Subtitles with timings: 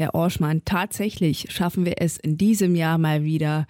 [0.00, 3.66] Herr Orschmann, tatsächlich schaffen wir es in diesem Jahr mal wieder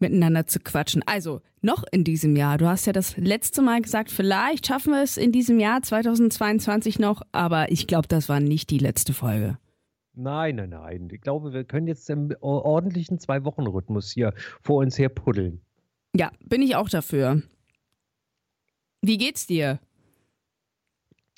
[0.00, 1.02] miteinander zu quatschen.
[1.06, 2.58] Also noch in diesem Jahr.
[2.58, 6.98] Du hast ja das letzte Mal gesagt, vielleicht schaffen wir es in diesem Jahr 2022
[6.98, 9.56] noch, aber ich glaube, das war nicht die letzte Folge.
[10.12, 11.08] Nein, nein, nein.
[11.10, 15.62] Ich glaube, wir können jetzt im ordentlichen Zwei-Wochen-Rhythmus hier vor uns her puddeln.
[16.14, 17.40] Ja, bin ich auch dafür.
[19.00, 19.80] Wie geht's dir?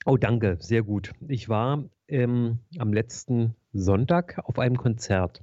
[0.05, 1.13] Oh, danke, sehr gut.
[1.29, 5.43] Ich war ähm, am letzten Sonntag auf einem Konzert.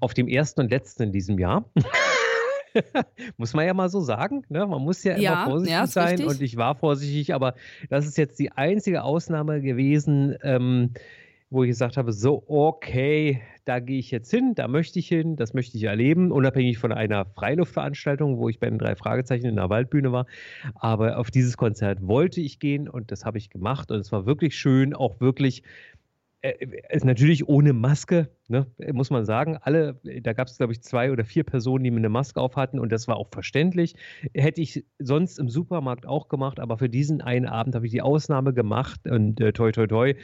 [0.00, 1.64] Auf dem ersten und letzten in diesem Jahr.
[3.38, 4.44] muss man ja mal so sagen.
[4.50, 4.66] Ne?
[4.66, 6.26] Man muss ja, ja immer vorsichtig ja, sein richtig.
[6.26, 7.54] und ich war vorsichtig, aber
[7.88, 10.90] das ist jetzt die einzige Ausnahme gewesen, ähm,
[11.48, 15.36] wo ich gesagt habe, so, okay, da gehe ich jetzt hin, da möchte ich hin,
[15.36, 19.56] das möchte ich erleben, unabhängig von einer Freiluftveranstaltung, wo ich bei den drei Fragezeichen in
[19.56, 20.26] der Waldbühne war.
[20.74, 24.26] Aber auf dieses Konzert wollte ich gehen und das habe ich gemacht und es war
[24.26, 25.62] wirklich schön, auch wirklich
[26.42, 26.54] äh,
[26.90, 29.58] ist natürlich ohne Maske, ne, muss man sagen.
[29.60, 32.56] Alle, da gab es, glaube ich, zwei oder vier Personen, die mir eine Maske auf
[32.56, 33.94] hatten und das war auch verständlich.
[34.34, 38.02] Hätte ich sonst im Supermarkt auch gemacht, aber für diesen einen Abend habe ich die
[38.02, 40.14] Ausnahme gemacht und äh, toi, toi, toi.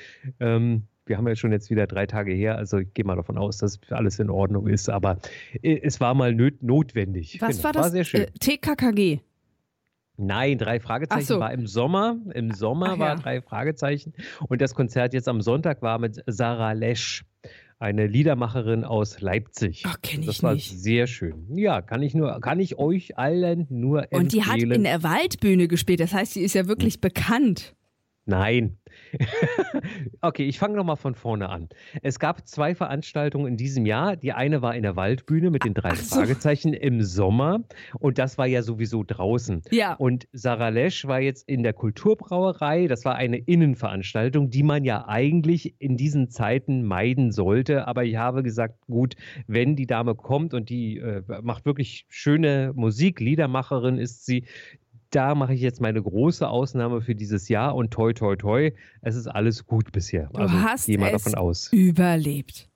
[0.41, 3.39] Ähm, wir haben ja schon jetzt wieder drei Tage her, also ich gehe mal davon
[3.39, 5.19] aus, dass alles in Ordnung ist, aber
[5.62, 7.39] äh, es war mal notwendig.
[7.41, 7.65] Was genau.
[7.65, 7.83] war das?
[7.83, 8.20] War sehr schön.
[8.23, 9.20] Äh, TKKG.
[10.20, 11.39] Nein, drei Fragezeichen so.
[11.39, 12.17] war im Sommer.
[12.34, 13.15] Im Sommer Ach, war ja.
[13.15, 14.12] drei Fragezeichen.
[14.48, 17.25] Und das Konzert jetzt am Sonntag war mit Sarah Lesch,
[17.78, 19.84] eine Liedermacherin aus Leipzig.
[19.87, 20.77] Ach, kenne ich Das war nicht.
[20.77, 21.56] sehr schön.
[21.56, 24.22] Ja, kann ich nur, kann ich euch allen nur empfehlen.
[24.22, 26.00] Und die hat in der Waldbühne gespielt.
[26.00, 27.00] Das heißt, sie ist ja wirklich hm.
[27.03, 27.77] bekannt.
[28.29, 28.77] Nein.
[30.21, 31.71] okay, ich fange nochmal von vorne an.
[32.03, 34.17] Es gab zwei Veranstaltungen in diesem Jahr.
[34.17, 36.17] Die eine war in der Waldbühne mit den drei so.
[36.17, 37.65] Fragezeichen im Sommer
[37.99, 39.62] und das war ja sowieso draußen.
[39.71, 39.95] Ja.
[39.95, 42.87] Und Sarah Lesch war jetzt in der Kulturbrauerei.
[42.87, 47.89] Das war eine Innenveranstaltung, die man ja eigentlich in diesen Zeiten meiden sollte.
[47.89, 49.15] Aber ich habe gesagt, gut,
[49.47, 54.45] wenn die Dame kommt und die äh, macht wirklich schöne Musik, Liedermacherin ist sie,
[55.11, 58.72] da mache ich jetzt meine große Ausnahme für dieses Jahr und toi, toi, toi,
[59.03, 60.28] es ist alles gut bisher.
[60.32, 61.72] Du also, hast geh mal davon aus.
[61.72, 62.69] überlebt.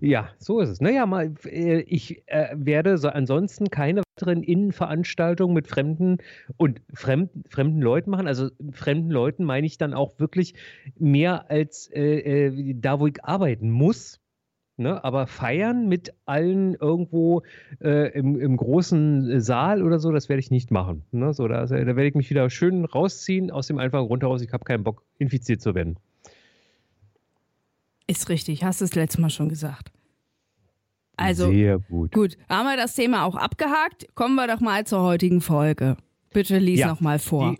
[0.00, 0.80] Ja, so ist es.
[0.80, 6.18] Naja, mal, äh, ich äh, werde so ansonsten keine weiteren Innenveranstaltungen mit fremden
[6.56, 8.26] und fremd, fremden Leuten machen.
[8.26, 10.54] Also fremden Leuten meine ich dann auch wirklich
[10.98, 14.21] mehr als äh, äh da, wo ich arbeiten muss.
[14.78, 15.04] Ne?
[15.04, 17.42] Aber feiern mit allen irgendwo
[17.80, 21.04] äh, im, im, großen Saal oder so, das werde ich nicht machen.
[21.12, 21.34] Ne?
[21.34, 24.52] So, da, da werde ich mich wieder schön rausziehen aus dem einfachen Grund heraus, ich
[24.52, 25.98] habe keinen Bock, infiziert zu werden.
[28.06, 29.92] Ist richtig, hast du es letztes Mal schon gesagt.
[31.16, 32.12] Also, Sehr gut.
[32.12, 34.06] Gut, haben wir das Thema auch abgehakt.
[34.14, 35.96] Kommen wir doch mal zur heutigen Folge.
[36.32, 37.52] Bitte lies ja, noch mal vor.
[37.52, 37.58] Die,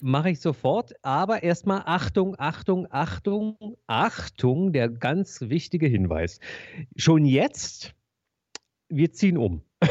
[0.00, 0.92] Mache ich sofort.
[1.02, 6.40] Aber erstmal Achtung, Achtung, Achtung, Achtung, der ganz wichtige Hinweis.
[6.96, 7.94] Schon jetzt,
[8.88, 9.62] wir ziehen um.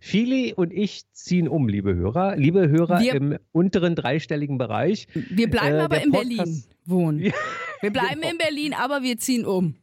[0.00, 2.36] Fili und ich ziehen um, liebe Hörer.
[2.36, 5.08] Liebe Hörer wir, im unteren dreistelligen Bereich.
[5.14, 7.20] Wir bleiben äh, aber in Podcast, Berlin wohnen.
[7.80, 8.30] wir bleiben genau.
[8.30, 9.74] in Berlin, aber wir ziehen um.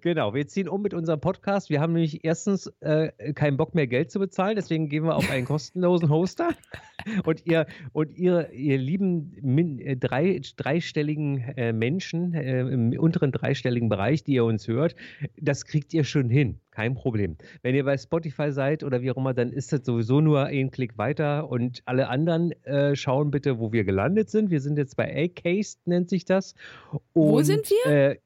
[0.00, 1.70] Genau, wir ziehen um mit unserem Podcast.
[1.70, 5.30] Wir haben nämlich erstens äh, keinen Bock mehr Geld zu bezahlen, deswegen gehen wir auf
[5.30, 6.50] einen kostenlosen Hoster.
[7.24, 13.32] Und ihr und ihr, ihr lieben min, äh, drei, dreistelligen äh, Menschen äh, im unteren
[13.32, 14.94] dreistelligen Bereich, die ihr uns hört,
[15.40, 16.60] das kriegt ihr schon hin.
[16.70, 17.36] Kein Problem.
[17.62, 20.70] Wenn ihr bei Spotify seid oder wie auch immer, dann ist das sowieso nur ein
[20.70, 24.50] Klick weiter und alle anderen äh, schauen bitte, wo wir gelandet sind.
[24.50, 26.54] Wir sind jetzt bei Acast, nennt sich das.
[26.92, 28.18] Und, wo sind wir?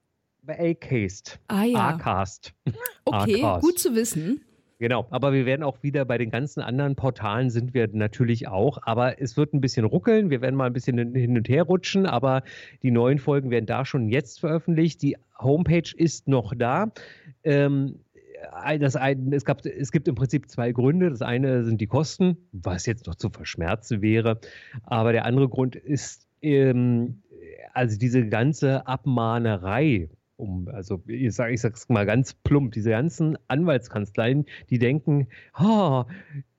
[0.49, 1.39] Acast.
[1.49, 1.89] Ah ja.
[1.89, 2.55] Acast.
[3.09, 4.41] Okay, gut zu wissen.
[4.79, 8.79] Genau, aber wir werden auch wieder bei den ganzen anderen Portalen sind wir natürlich auch,
[8.83, 12.05] aber es wird ein bisschen ruckeln, wir werden mal ein bisschen hin und her rutschen,
[12.05, 12.43] aber
[12.83, 15.01] die neuen Folgen werden da schon jetzt veröffentlicht.
[15.03, 16.93] Die Homepage ist noch da.
[17.43, 18.01] Ähm,
[18.79, 21.09] das ein, es, gab, es gibt im Prinzip zwei Gründe.
[21.09, 24.41] Das eine sind die Kosten, was jetzt noch zu verschmerzen wäre,
[24.83, 27.23] aber der andere Grund ist ähm,
[27.73, 34.47] also diese ganze Abmahnerei um, also ich sage ich mal ganz plump, diese ganzen Anwaltskanzleien,
[34.71, 35.29] die denken,
[35.59, 36.05] oh,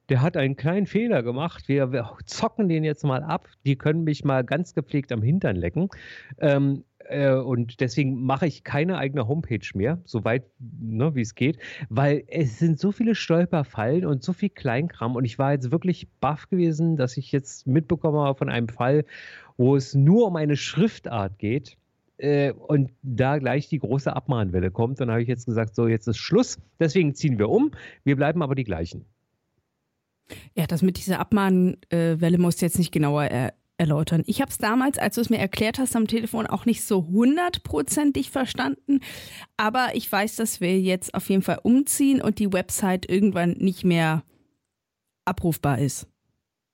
[0.09, 4.03] der hat einen kleinen Fehler gemacht, wir, wir, zocken den jetzt mal ab, die können
[4.03, 5.89] mich mal ganz gepflegt am Hintern lecken.
[6.39, 11.57] Ähm, äh, und deswegen mache ich keine eigene Homepage mehr, soweit ne, wie es geht,
[11.89, 16.07] weil es sind so viele Stolperfallen und so viel Kleinkram und ich war jetzt wirklich
[16.19, 19.05] baff gewesen, dass ich jetzt mitbekomme von einem Fall,
[19.57, 21.77] wo es nur um eine Schriftart geht
[22.17, 26.07] äh, und da gleich die große Abmahnwelle kommt, dann habe ich jetzt gesagt, so jetzt
[26.07, 26.57] ist Schluss.
[26.79, 27.71] Deswegen ziehen wir um.
[28.03, 29.05] Wir bleiben aber die gleichen.
[30.55, 34.23] Ja, das mit dieser Abmahnwelle musst du jetzt nicht genauer er erläutern.
[34.25, 37.05] Ich habe es damals, als du es mir erklärt hast am Telefon, auch nicht so
[37.07, 39.01] hundertprozentig verstanden.
[39.55, 43.83] Aber ich weiß, dass wir jetzt auf jeden Fall umziehen und die Website irgendwann nicht
[43.83, 44.23] mehr
[45.25, 46.07] abrufbar ist.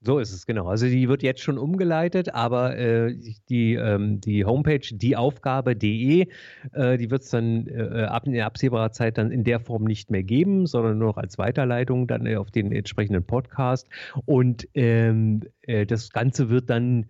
[0.06, 0.68] So ist es, genau.
[0.68, 3.16] Also die wird jetzt schon umgeleitet, aber äh,
[3.48, 6.28] die, ähm, die Homepage dieaufgabe.de,
[6.74, 10.12] äh, die wird es dann äh, ab in absehbarer Zeit dann in der Form nicht
[10.12, 13.88] mehr geben, sondern nur noch als Weiterleitung dann äh, auf den entsprechenden Podcast.
[14.26, 17.06] Und ähm, äh, das Ganze wird dann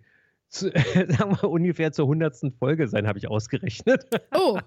[0.54, 0.70] zu,
[1.08, 4.04] sagen wir, ungefähr zur hundertsten Folge sein, habe ich ausgerechnet.
[4.36, 4.58] Oh.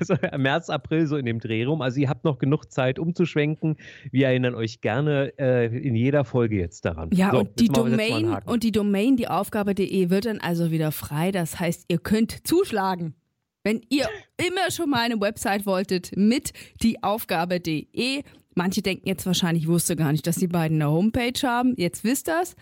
[0.00, 1.80] Also März, April so in dem Dreh rum.
[1.80, 3.76] Also ihr habt noch genug Zeit umzuschwenken.
[4.10, 7.10] Wir erinnern euch gerne äh, in jeder Folge jetzt daran.
[7.12, 11.30] Ja, so, und, die Domain, und die Domain, die Aufgabe.de wird dann also wieder frei.
[11.30, 13.14] Das heißt, ihr könnt zuschlagen.
[13.62, 16.52] Wenn ihr immer schon mal eine Website wolltet mit
[16.82, 18.22] die Aufgabe.de.
[18.54, 21.74] Manche denken jetzt wahrscheinlich, ich wusste gar nicht, dass die beiden eine Homepage haben.
[21.76, 22.56] Jetzt wisst das.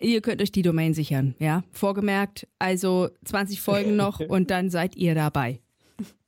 [0.00, 1.64] Ihr könnt euch die Domain sichern, ja.
[1.72, 5.60] Vorgemerkt, also 20 Folgen noch und dann seid ihr dabei.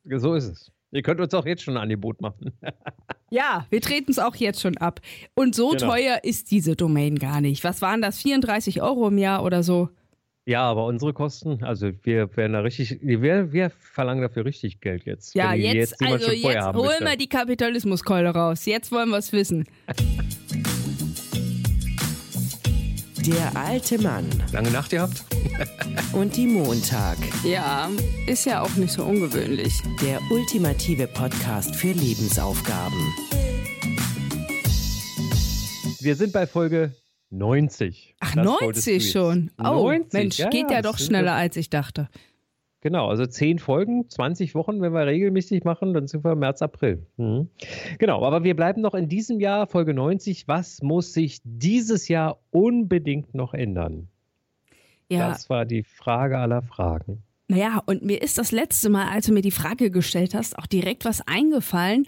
[0.04, 0.72] So ist es.
[0.92, 2.52] Ihr könnt uns auch jetzt schon ein Angebot machen.
[3.30, 5.00] ja, wir treten es auch jetzt schon ab.
[5.34, 5.92] Und so genau.
[5.92, 7.62] teuer ist diese Domain gar nicht.
[7.62, 8.18] Was waren das?
[8.18, 9.88] 34 Euro im Jahr oder so?
[10.46, 15.04] Ja, aber unsere Kosten, also wir werden da richtig, wir, wir verlangen dafür richtig Geld
[15.04, 15.34] jetzt.
[15.34, 18.66] Ja, jetzt, jetzt also jetzt holen wir die Kapitalismuskeule raus.
[18.66, 19.68] Jetzt wollen wir es wissen.
[23.26, 24.24] Der alte Mann.
[24.52, 25.24] Lange Nacht gehabt?
[26.12, 27.18] Und die Montag.
[27.44, 27.90] Ja,
[28.26, 29.74] ist ja auch nicht so ungewöhnlich.
[30.00, 33.12] Der ultimative Podcast für Lebensaufgaben.
[36.00, 36.94] Wir sind bei Folge
[37.30, 38.14] 90.
[38.20, 39.50] Ach, das 90 schon.
[39.58, 42.08] Oh, 90, Mensch, ja, geht ja doch schneller, als ich dachte.
[42.82, 47.06] Genau, also zehn Folgen, 20 Wochen, wenn wir regelmäßig machen, dann sind wir März, April.
[47.18, 47.50] Mhm.
[47.98, 50.48] Genau, aber wir bleiben noch in diesem Jahr, Folge 90.
[50.48, 54.08] Was muss sich dieses Jahr unbedingt noch ändern?
[55.10, 55.28] Ja.
[55.28, 57.22] Das war die Frage aller Fragen.
[57.48, 60.66] Naja, und mir ist das letzte Mal, als du mir die Frage gestellt hast, auch
[60.66, 62.06] direkt was eingefallen.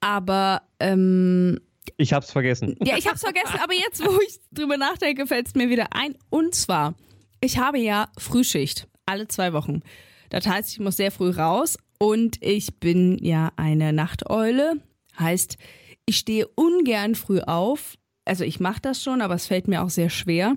[0.00, 1.60] Aber ähm,
[1.96, 2.76] ich hab's vergessen.
[2.82, 6.16] Ja, ich hab's vergessen, aber jetzt, wo ich drüber nachdenke, fällt es mir wieder ein.
[6.28, 6.94] Und zwar,
[7.40, 9.82] ich habe ja Frühschicht alle zwei Wochen.
[10.30, 14.80] Das heißt, ich muss sehr früh raus und ich bin ja eine Nachteule.
[15.18, 15.58] Heißt,
[16.06, 17.96] ich stehe ungern früh auf.
[18.24, 20.56] Also ich mache das schon, aber es fällt mir auch sehr schwer.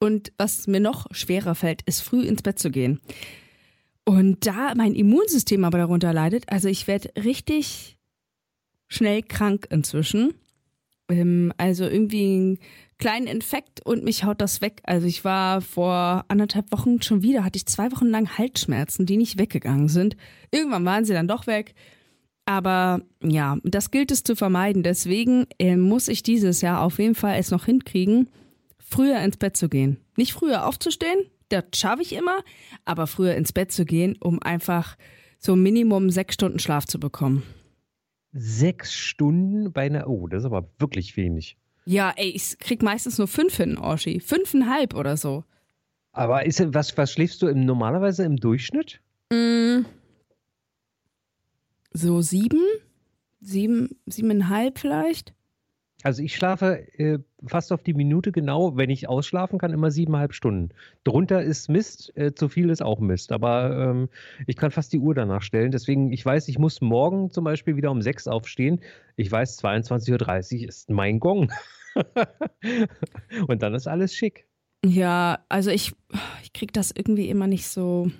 [0.00, 3.00] Und was mir noch schwerer fällt, ist früh ins Bett zu gehen.
[4.04, 7.98] Und da mein Immunsystem aber darunter leidet, also ich werde richtig
[8.88, 10.34] schnell krank inzwischen.
[11.08, 12.58] Ähm, also irgendwie
[13.02, 14.80] kleinen Infekt und mich haut das weg.
[14.84, 19.16] Also ich war vor anderthalb Wochen schon wieder, hatte ich zwei Wochen lang Halsschmerzen, die
[19.16, 20.16] nicht weggegangen sind.
[20.50, 21.74] Irgendwann waren sie dann doch weg.
[22.44, 24.82] Aber ja, das gilt es zu vermeiden.
[24.82, 28.28] Deswegen äh, muss ich dieses Jahr auf jeden Fall es noch hinkriegen,
[28.78, 29.98] früher ins Bett zu gehen.
[30.16, 32.38] Nicht früher aufzustehen, das schaffe ich immer,
[32.84, 34.96] aber früher ins Bett zu gehen, um einfach
[35.38, 37.42] so Minimum sechs Stunden Schlaf zu bekommen
[38.32, 40.08] sechs Stunden bei einer.
[40.08, 41.58] Oh, das ist aber wirklich wenig.
[41.84, 44.20] Ja, ey, ich krieg meistens nur fünf hin, Oschi.
[44.20, 45.44] Fünfeinhalb oder so.
[46.12, 49.00] Aber ist, was, was schläfst du im, normalerweise im Durchschnitt?
[49.32, 49.84] Mm,
[51.92, 52.62] so sieben?
[53.40, 55.34] Sieben, siebeneinhalb vielleicht?
[56.02, 60.34] Also ich schlafe äh, fast auf die Minute genau, wenn ich ausschlafen kann, immer siebeneinhalb
[60.34, 60.70] Stunden.
[61.04, 63.32] Drunter ist Mist, äh, zu viel ist auch Mist.
[63.32, 64.08] Aber ähm,
[64.46, 65.70] ich kann fast die Uhr danach stellen.
[65.70, 68.80] Deswegen, ich weiß, ich muss morgen zum Beispiel wieder um sechs aufstehen.
[69.16, 71.52] Ich weiß, 22.30 Uhr ist mein Gong.
[73.48, 74.46] Und dann ist alles schick.
[74.84, 75.92] Ja, also ich,
[76.42, 78.10] ich kriege das irgendwie immer nicht so,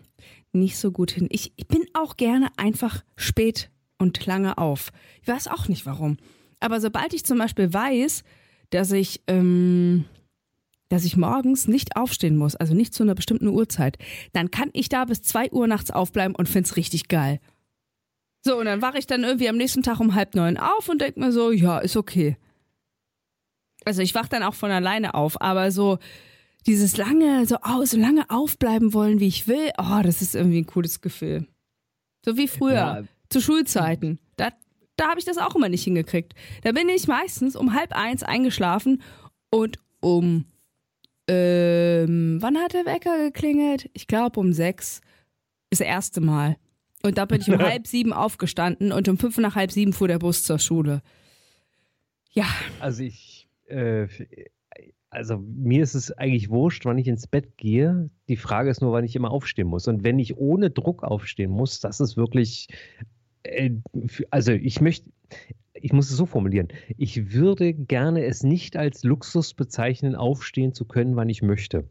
[0.52, 1.26] nicht so gut hin.
[1.30, 4.92] Ich, ich bin auch gerne einfach spät und lange auf.
[5.22, 6.18] Ich weiß auch nicht warum.
[6.62, 8.22] Aber sobald ich zum Beispiel weiß,
[8.70, 10.04] dass ich, ähm,
[10.88, 13.98] dass ich morgens nicht aufstehen muss, also nicht zu einer bestimmten Uhrzeit,
[14.32, 17.40] dann kann ich da bis zwei Uhr nachts aufbleiben und find's richtig geil.
[18.44, 21.00] So, und dann wache ich dann irgendwie am nächsten Tag um halb neun auf und
[21.00, 22.36] denk mir so, ja, ist okay.
[23.84, 25.98] Also ich wach dann auch von alleine auf, aber so
[26.66, 30.58] dieses lange, so, oh, so lange aufbleiben wollen, wie ich will, oh, das ist irgendwie
[30.58, 31.46] ein cooles Gefühl.
[32.24, 33.02] So wie früher, ja.
[33.30, 34.18] zu Schulzeiten.
[34.96, 36.34] Da habe ich das auch immer nicht hingekriegt.
[36.62, 39.02] Da bin ich meistens um halb eins eingeschlafen
[39.50, 40.44] und um
[41.28, 43.88] ähm, wann hat der Wecker geklingelt?
[43.94, 45.00] Ich glaube um sechs.
[45.70, 46.56] Das erste Mal.
[47.02, 50.08] Und da bin ich um halb sieben aufgestanden und um fünf nach halb sieben fuhr
[50.08, 51.02] der Bus zur Schule.
[52.30, 52.46] Ja.
[52.80, 54.08] Also ich, äh,
[55.10, 58.10] also mir ist es eigentlich wurscht, wann ich ins Bett gehe.
[58.28, 59.88] Die Frage ist nur, wann ich immer aufstehen muss.
[59.88, 62.68] Und wenn ich ohne Druck aufstehen muss, das ist wirklich
[64.30, 65.10] also ich möchte,
[65.74, 70.84] ich muss es so formulieren, ich würde gerne es nicht als Luxus bezeichnen, aufstehen zu
[70.84, 71.88] können, wann ich möchte.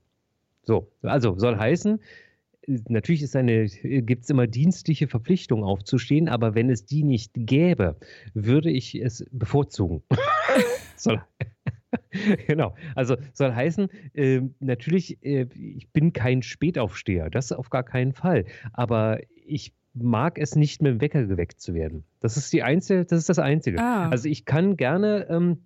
[0.63, 1.99] So, also soll heißen,
[2.87, 7.97] natürlich ist eine, gibt es immer dienstliche Verpflichtungen aufzustehen, aber wenn es die nicht gäbe,
[8.33, 10.03] würde ich es bevorzugen.
[10.95, 11.21] soll,
[12.47, 12.75] genau.
[12.95, 18.45] Also soll heißen, äh, natürlich, äh, ich bin kein Spätaufsteher, das auf gar keinen Fall.
[18.73, 22.03] Aber ich mag es nicht mit dem Wecker geweckt zu werden.
[22.21, 23.79] Das ist die einzige, das ist das Einzige.
[23.79, 24.09] Ah.
[24.09, 25.57] Also ich kann gerne ähm,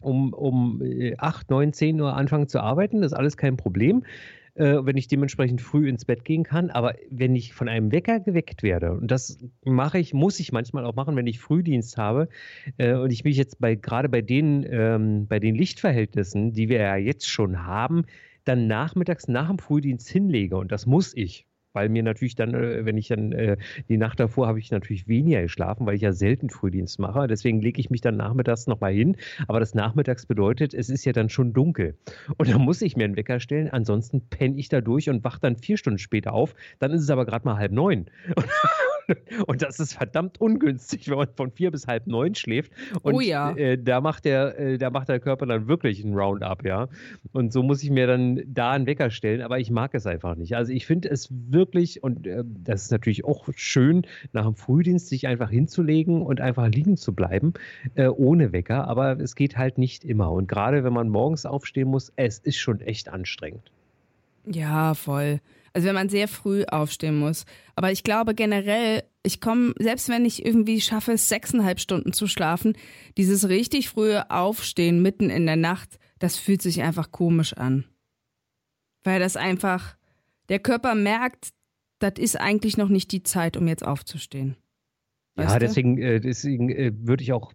[0.00, 0.82] um, um
[1.18, 4.02] 8, 9, 10 Uhr anfangen zu arbeiten, das ist alles kein Problem
[4.56, 6.70] äh, wenn ich dementsprechend früh ins Bett gehen kann.
[6.70, 10.84] Aber wenn ich von einem Wecker geweckt werde, und das mache ich, muss ich manchmal
[10.84, 12.28] auch machen, wenn ich Frühdienst habe,
[12.78, 16.78] äh, und ich mich jetzt bei gerade bei den, ähm, bei den Lichtverhältnissen, die wir
[16.78, 18.04] ja jetzt schon haben,
[18.44, 22.86] dann nachmittags nach dem Frühdienst hinlege, und das muss ich, weil mir natürlich dann, äh,
[22.86, 23.58] wenn ich dann äh,
[23.90, 27.26] die Nacht davor habe ich natürlich weniger geschlafen, weil ich ja selten Frühdienst mache.
[27.26, 29.16] Deswegen lege ich mich dann nachmittags nochmal hin.
[29.46, 31.98] Aber das Nachmittags bedeutet, es ist ja dann schon dunkel.
[32.38, 33.68] Und da muss ich mir einen Wecker stellen.
[33.68, 36.54] Ansonsten penne ich da durch und wache dann vier Stunden später auf.
[36.78, 38.06] Dann ist es aber gerade mal halb neun.
[39.46, 42.72] Und das ist verdammt ungünstig, wenn man von vier bis halb neun schläft.
[43.02, 43.52] Und oh ja.
[43.56, 46.88] Äh, da, macht der, äh, da macht der Körper dann wirklich ein Roundup, ja.
[47.32, 50.36] Und so muss ich mir dann da einen Wecker stellen, aber ich mag es einfach
[50.36, 50.56] nicht.
[50.56, 55.08] Also ich finde es wirklich, und äh, das ist natürlich auch schön, nach dem Frühdienst
[55.08, 57.54] sich einfach hinzulegen und einfach liegen zu bleiben,
[57.94, 58.88] äh, ohne Wecker.
[58.88, 60.30] Aber es geht halt nicht immer.
[60.32, 63.70] Und gerade wenn man morgens aufstehen muss, es ist schon echt anstrengend.
[64.46, 65.40] Ja, voll.
[65.76, 67.44] Also wenn man sehr früh aufstehen muss.
[67.74, 72.78] Aber ich glaube generell, ich komme, selbst wenn ich irgendwie schaffe, sechseinhalb Stunden zu schlafen,
[73.18, 77.84] dieses richtig frühe Aufstehen mitten in der Nacht, das fühlt sich einfach komisch an.
[79.04, 79.98] Weil das einfach,
[80.48, 81.50] der Körper merkt,
[81.98, 84.56] das ist eigentlich noch nicht die Zeit, um jetzt aufzustehen.
[85.36, 87.52] Weißt ja, deswegen, äh, deswegen äh, würde ich auch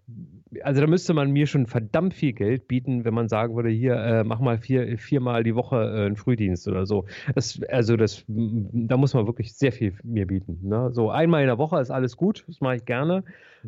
[0.63, 3.95] also da müsste man mir schon verdammt viel Geld bieten, wenn man sagen würde, hier,
[3.95, 7.05] äh, mach mal vier, viermal die Woche einen Frühdienst oder so.
[7.35, 10.59] Das, also das, da muss man wirklich sehr viel mir bieten.
[10.61, 10.89] Ne?
[10.91, 13.23] So einmal in der Woche ist alles gut, das mache ich gerne.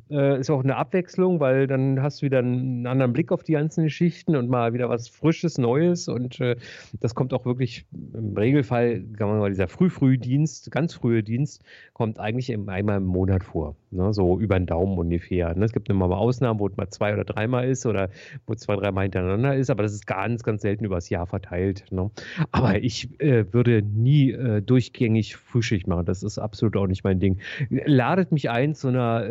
[0.10, 3.54] Äh, ist auch eine Abwechslung, weil dann hast du wieder einen anderen Blick auf die
[3.54, 6.56] ganzen Geschichten und mal wieder was Frisches, Neues und äh,
[7.00, 12.20] das kommt auch wirklich im Regelfall, kann man mal dieser Früh-Frühdienst, ganz frühe Dienst, kommt
[12.20, 13.76] eigentlich einmal im Monat vor.
[13.92, 14.14] Ne?
[14.14, 15.54] So über den Daumen ungefähr.
[15.56, 15.66] Ne?
[15.66, 18.10] Es gibt immer mal Ausnahmen, wo mal zwei oder dreimal ist oder
[18.48, 21.86] wo zwei, dreimal hintereinander ist, aber das ist ganz, ganz selten übers Jahr verteilt.
[21.92, 22.10] Ne?
[22.52, 26.06] Aber ich äh, würde nie äh, durchgängig Frühschicht machen.
[26.06, 27.40] Das ist absolut auch nicht mein Ding.
[27.70, 29.24] Ladet mich ein zu einer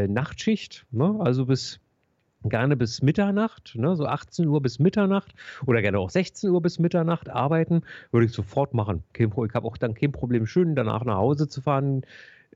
[0.00, 1.16] äh, Nachtschicht, ne?
[1.20, 1.80] also bis
[2.44, 5.34] gerne bis Mitternacht, ne, so 18 Uhr bis Mitternacht
[5.66, 9.02] oder gerne auch 16 Uhr bis Mitternacht arbeiten, würde ich sofort machen.
[9.14, 12.02] Ich habe auch dann kein Problem, schön danach nach Hause zu fahren,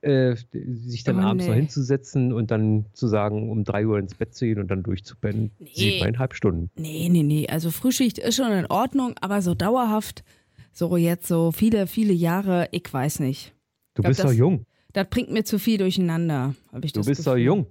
[0.01, 1.51] äh, sich dann oh, abends nee.
[1.51, 4.83] noch hinzusetzen und dann zu sagen, um drei Uhr ins Bett zu gehen und dann
[4.83, 5.51] durchzupennen.
[5.59, 5.71] Nee.
[5.75, 6.71] Siebeneinhalb Stunden.
[6.77, 7.47] Nee, nee, nee.
[7.49, 10.25] Also Frühschicht ist schon in Ordnung, aber so dauerhaft,
[10.73, 13.55] so jetzt so viele, viele Jahre, ich weiß nicht.
[13.95, 14.65] Du glaub, bist doch jung.
[14.95, 16.55] Das bringt mir zu viel durcheinander.
[16.73, 17.25] du bist Gefühl.
[17.25, 17.67] doch jung.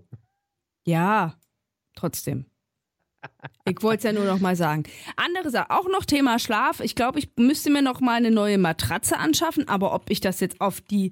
[0.86, 1.36] Ja,
[1.96, 2.46] trotzdem.
[3.66, 4.84] Ich wollte es ja nur noch mal sagen.
[5.16, 6.82] Andere Sache, auch noch Thema Schlaf.
[6.82, 10.42] Ich glaube, ich müsste mir noch mal eine neue Matratze anschaffen, aber ob ich das
[10.42, 11.12] jetzt auf die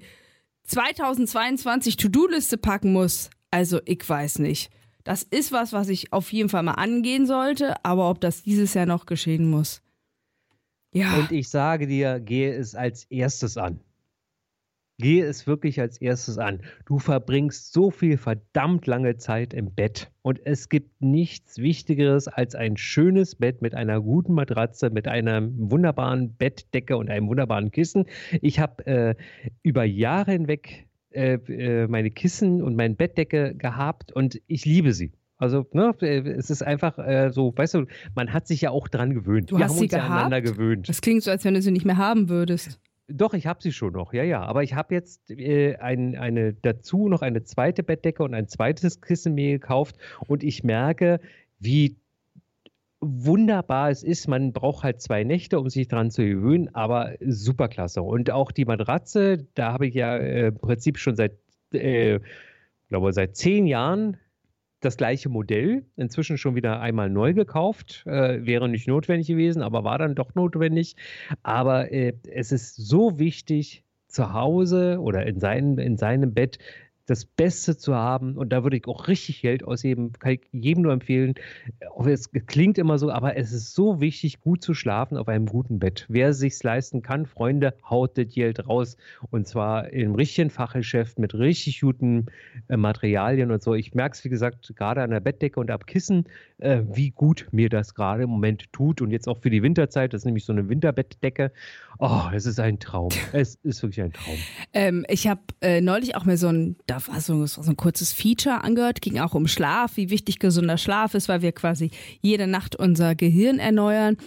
[0.64, 4.70] 2022 To-Do-Liste packen muss, also ich weiß nicht.
[5.04, 8.74] Das ist was, was ich auf jeden Fall mal angehen sollte, aber ob das dieses
[8.74, 9.80] Jahr noch geschehen muss.
[10.92, 11.16] Ja.
[11.16, 13.80] Und ich sage dir, gehe es als erstes an.
[15.02, 16.60] Gehe es wirklich als erstes an.
[16.86, 20.10] Du verbringst so viel verdammt lange Zeit im Bett.
[20.22, 25.42] Und es gibt nichts Wichtigeres als ein schönes Bett mit einer guten Matratze, mit einer
[25.56, 28.06] wunderbaren Bettdecke und einem wunderbaren Kissen.
[28.40, 29.14] Ich habe äh,
[29.62, 35.12] über Jahre hinweg äh, äh, meine Kissen und meine Bettdecke gehabt und ich liebe sie.
[35.36, 39.12] Also, ne, es ist einfach äh, so, weißt du, man hat sich ja auch dran
[39.12, 39.50] gewöhnt.
[39.50, 40.08] Du Wir hast haben sie uns gehabt?
[40.08, 40.88] ja aneinander gewöhnt.
[40.88, 42.80] Das klingt so, als wenn du sie nicht mehr haben würdest.
[43.14, 44.42] Doch, ich habe sie schon noch, ja, ja.
[44.42, 49.00] Aber ich habe jetzt äh, ein, eine dazu noch eine zweite Bettdecke und ein zweites
[49.00, 51.20] Kissen mir gekauft und ich merke,
[51.58, 51.96] wie
[53.00, 54.28] wunderbar es ist.
[54.28, 58.02] Man braucht halt zwei Nächte, um sich dran zu gewöhnen, aber super klasse.
[58.02, 61.32] Und auch die Matratze, da habe ich ja äh, im Prinzip schon seit,
[61.72, 62.20] äh,
[62.88, 64.16] glaube seit zehn Jahren
[64.84, 68.04] das gleiche Modell, inzwischen schon wieder einmal neu gekauft.
[68.06, 70.96] Äh, wäre nicht notwendig gewesen, aber war dann doch notwendig.
[71.42, 76.58] Aber äh, es ist so wichtig, zu Hause oder in, sein, in seinem Bett
[77.06, 78.36] das Beste zu haben.
[78.36, 80.12] Und da würde ich auch richtig Geld ausgeben.
[80.12, 81.34] Kann ich jedem nur empfehlen.
[82.06, 85.78] Es klingt immer so, aber es ist so wichtig, gut zu schlafen auf einem guten
[85.78, 86.06] Bett.
[86.08, 88.96] Wer es sich leisten kann, Freunde, haut das Geld raus.
[89.30, 92.26] Und zwar im richtigen Fachgeschäft mit richtig guten
[92.68, 93.74] äh, Materialien und so.
[93.74, 96.24] Ich merke es, wie gesagt, gerade an der Bettdecke und ab Kissen,
[96.58, 99.00] äh, wie gut mir das gerade im Moment tut.
[99.02, 100.12] Und jetzt auch für die Winterzeit.
[100.12, 101.52] Das ist nämlich so eine Winterbettdecke.
[101.98, 103.10] Oh, es ist ein Traum.
[103.32, 104.36] Es ist wirklich ein Traum.
[104.72, 108.12] Ähm, ich habe äh, neulich auch mir so ein, da war so, so ein kurzes
[108.12, 112.46] Feature angehört, ging auch um Schlaf, wie wichtig gesunder Schlaf ist, weil wir quasi jede
[112.46, 114.18] Nacht unser Gehirn erneuern.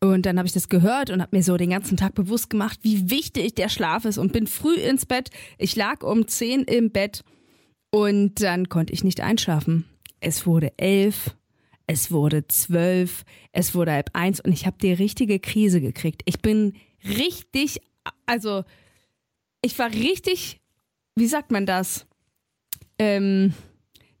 [0.00, 2.78] Und dann habe ich das gehört und habe mir so den ganzen Tag bewusst gemacht,
[2.82, 5.30] wie wichtig der Schlaf ist und bin früh ins Bett.
[5.58, 7.24] Ich lag um 10 im Bett
[7.90, 9.84] und dann konnte ich nicht einschlafen.
[10.20, 11.36] Es wurde elf,
[11.86, 16.22] es wurde zwölf, es wurde halb eins und ich habe die richtige Krise gekriegt.
[16.24, 16.74] Ich bin
[17.06, 17.80] richtig,
[18.24, 18.64] also
[19.62, 20.60] ich war richtig,
[21.16, 22.06] wie sagt man das?
[22.98, 23.54] Ähm,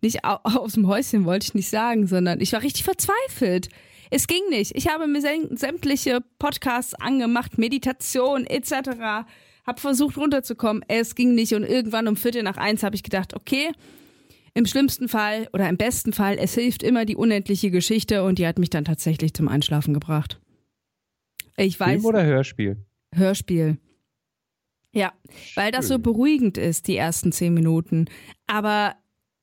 [0.00, 3.68] nicht aus dem Häuschen wollte ich nicht sagen, sondern ich war richtig verzweifelt.
[4.10, 4.76] Es ging nicht.
[4.76, 5.20] Ich habe mir
[5.56, 9.26] sämtliche Podcasts angemacht, Meditation etc.
[9.66, 10.84] Hab versucht runterzukommen.
[10.88, 13.72] Es ging nicht und irgendwann um Viertel nach eins habe ich gedacht, okay,
[14.52, 18.46] im schlimmsten Fall oder im besten Fall, es hilft immer die unendliche Geschichte und die
[18.46, 20.40] hat mich dann tatsächlich zum Einschlafen gebracht.
[21.56, 21.94] Ich weiß.
[21.94, 22.76] Film oder Hörspiel?
[23.12, 23.78] Hörspiel.
[24.94, 25.12] Ja,
[25.56, 28.06] weil das so beruhigend ist, die ersten zehn Minuten.
[28.46, 28.94] Aber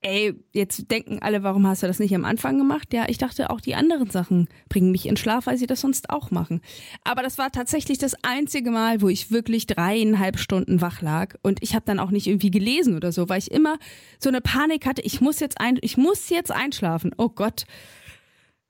[0.01, 2.93] ey, jetzt denken alle, warum hast du das nicht am Anfang gemacht?
[2.93, 6.09] Ja, ich dachte auch, die anderen Sachen bringen mich in Schlaf, weil sie das sonst
[6.09, 6.61] auch machen.
[7.03, 11.35] Aber das war tatsächlich das einzige Mal, wo ich wirklich dreieinhalb Stunden wach lag.
[11.43, 13.77] Und ich habe dann auch nicht irgendwie gelesen oder so, weil ich immer
[14.19, 17.13] so eine Panik hatte, ich muss jetzt ein, ich muss jetzt einschlafen.
[17.17, 17.65] Oh Gott.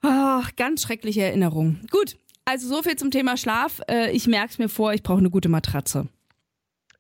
[0.04, 1.80] Oh, ganz schreckliche Erinnerung.
[1.92, 3.82] Gut, also so viel zum Thema Schlaf.
[3.88, 6.10] Äh, ich merke es mir vor, ich brauche eine gute Matratze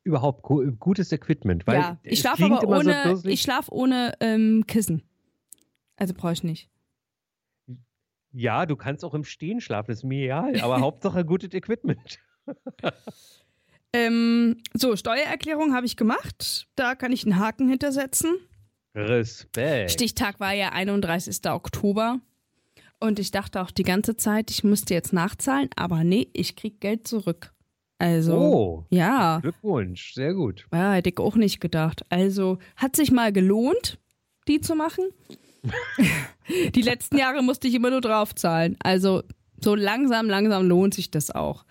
[0.03, 1.67] überhaupt gutes Equipment.
[1.67, 5.03] Weil ja, ich schlafe aber ohne, so ich schlaf ohne ähm, Kissen.
[5.95, 6.69] Also brauche ich nicht.
[8.33, 12.19] Ja, du kannst auch im Stehen schlafen, das ist mir egal, aber Hauptsache gutes Equipment.
[13.93, 16.67] ähm, so, Steuererklärung habe ich gemacht.
[16.75, 18.35] Da kann ich einen Haken hintersetzen.
[18.95, 19.91] Respekt.
[19.91, 21.49] Stichtag war ja 31.
[21.49, 22.19] Oktober.
[22.99, 26.79] Und ich dachte auch die ganze Zeit, ich müsste jetzt nachzahlen, aber nee, ich krieg
[26.79, 27.53] Geld zurück.
[28.01, 29.41] Also, oh, ja.
[29.41, 30.65] Glückwunsch, sehr gut.
[30.73, 32.03] Ja, hätte ich auch nicht gedacht.
[32.09, 33.99] Also, hat sich mal gelohnt,
[34.47, 35.05] die zu machen.
[36.73, 38.75] die letzten Jahre musste ich immer nur draufzahlen.
[38.81, 39.21] Also,
[39.63, 41.63] so langsam, langsam lohnt sich das auch.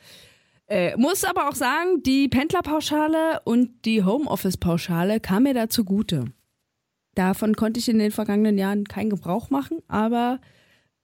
[0.68, 6.26] Äh, muss aber auch sagen, die Pendlerpauschale und die Homeoffice-Pauschale kam mir da zugute.
[7.16, 10.40] Davon konnte ich in den vergangenen Jahren keinen Gebrauch machen, aber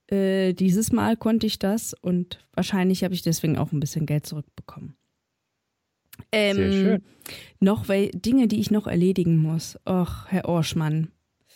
[0.09, 4.25] äh, dieses Mal konnte ich das und wahrscheinlich habe ich deswegen auch ein bisschen Geld
[4.25, 4.95] zurückbekommen.
[6.31, 7.03] Ähm, Sehr schön.
[7.59, 9.77] Noch Dinge, die ich noch erledigen muss.
[9.87, 11.09] Och, Herr Orschmann.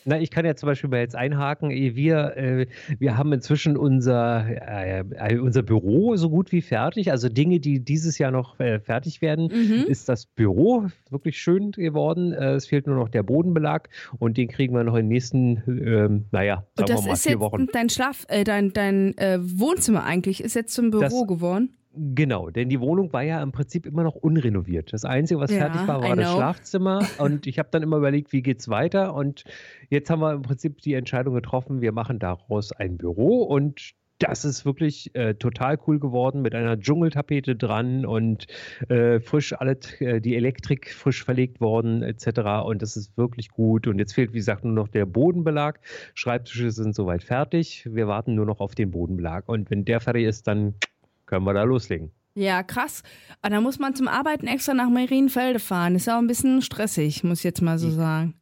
[0.06, 1.70] Na, ich kann ja zum Beispiel mal jetzt einhaken.
[1.70, 7.12] Wir, äh, wir haben inzwischen unser, äh, äh, unser Büro so gut wie fertig.
[7.12, 9.86] Also Dinge, die dieses Jahr noch äh, fertig werden, mhm.
[9.88, 12.34] ist das Büro wirklich schön geworden.
[12.34, 15.62] Äh, es fehlt nur noch der Bodenbelag und den kriegen wir noch in den nächsten,
[15.68, 17.68] ähm, naja, sagen wir mal vier Wochen.
[17.72, 21.78] Dein Schlaf, äh, dein, dein Wohnzimmer eigentlich ist jetzt zum Büro das, geworden?
[21.94, 24.94] Genau, denn die Wohnung war ja im Prinzip immer noch unrenoviert.
[24.94, 27.06] Das Einzige, was ja, fertig war, war das Schlafzimmer.
[27.18, 29.14] Und ich habe dann immer überlegt, wie geht's weiter?
[29.14, 29.44] Und
[29.90, 34.46] jetzt haben wir im Prinzip die Entscheidung getroffen, wir machen daraus ein Büro und das
[34.46, 38.46] ist wirklich äh, total cool geworden mit einer Dschungeltapete dran und
[38.88, 42.64] äh, frisch alle äh, die Elektrik frisch verlegt worden etc.
[42.64, 43.88] Und das ist wirklich gut.
[43.88, 45.80] Und jetzt fehlt, wie gesagt, nur noch der Bodenbelag.
[46.14, 47.88] Schreibtische sind soweit fertig.
[47.92, 49.50] Wir warten nur noch auf den Bodenbelag.
[49.50, 50.76] Und wenn der fertig ist, dann
[51.32, 52.12] können wir da loslegen.
[52.36, 53.04] Ja, krass.
[53.42, 55.96] Aber da muss man zum Arbeiten extra nach Marienfelde fahren.
[55.96, 58.36] Ist auch ein bisschen stressig, muss ich jetzt mal so sagen.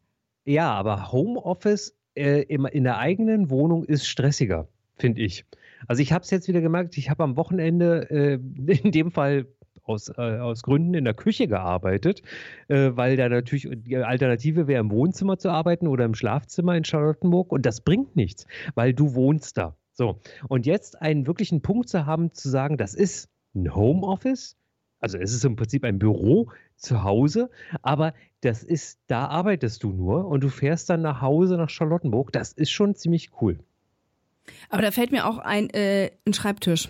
[0.46, 5.46] Ja, aber Homeoffice äh, in der eigenen Wohnung ist stressiger, finde ich.
[5.88, 9.46] Also ich habe es jetzt wieder gemerkt, ich habe am Wochenende äh, in dem Fall
[9.84, 12.22] aus, äh, aus Gründen in der Küche gearbeitet,
[12.68, 16.86] äh, weil da natürlich die Alternative wäre, im Wohnzimmer zu arbeiten oder im Schlafzimmer in
[16.86, 19.76] Charlottenburg und das bringt nichts, weil du wohnst da.
[20.00, 24.56] So, und jetzt einen wirklichen Punkt zu haben, zu sagen, das ist ein Homeoffice,
[25.02, 27.50] also es ist im Prinzip ein Büro zu Hause,
[27.82, 32.32] aber das ist, da arbeitest du nur und du fährst dann nach Hause nach Charlottenburg.
[32.32, 33.60] Das ist schon ziemlich cool.
[34.70, 36.88] Aber da fällt mir auch ein, äh, ein Schreibtisch.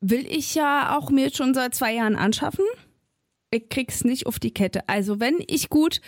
[0.00, 2.64] Will ich ja auch mir schon seit zwei Jahren anschaffen.
[3.50, 4.88] Ich krieg's nicht auf die Kette.
[4.88, 6.00] Also wenn ich gut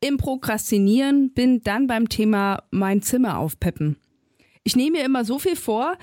[0.00, 3.98] im Prokrastinieren bin, dann beim Thema mein Zimmer aufpeppen
[4.64, 5.96] ich nehme mir immer so viel vor.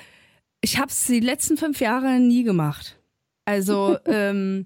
[0.62, 2.98] Ich habe es die letzten fünf Jahre nie gemacht.
[3.46, 4.65] Also ähm,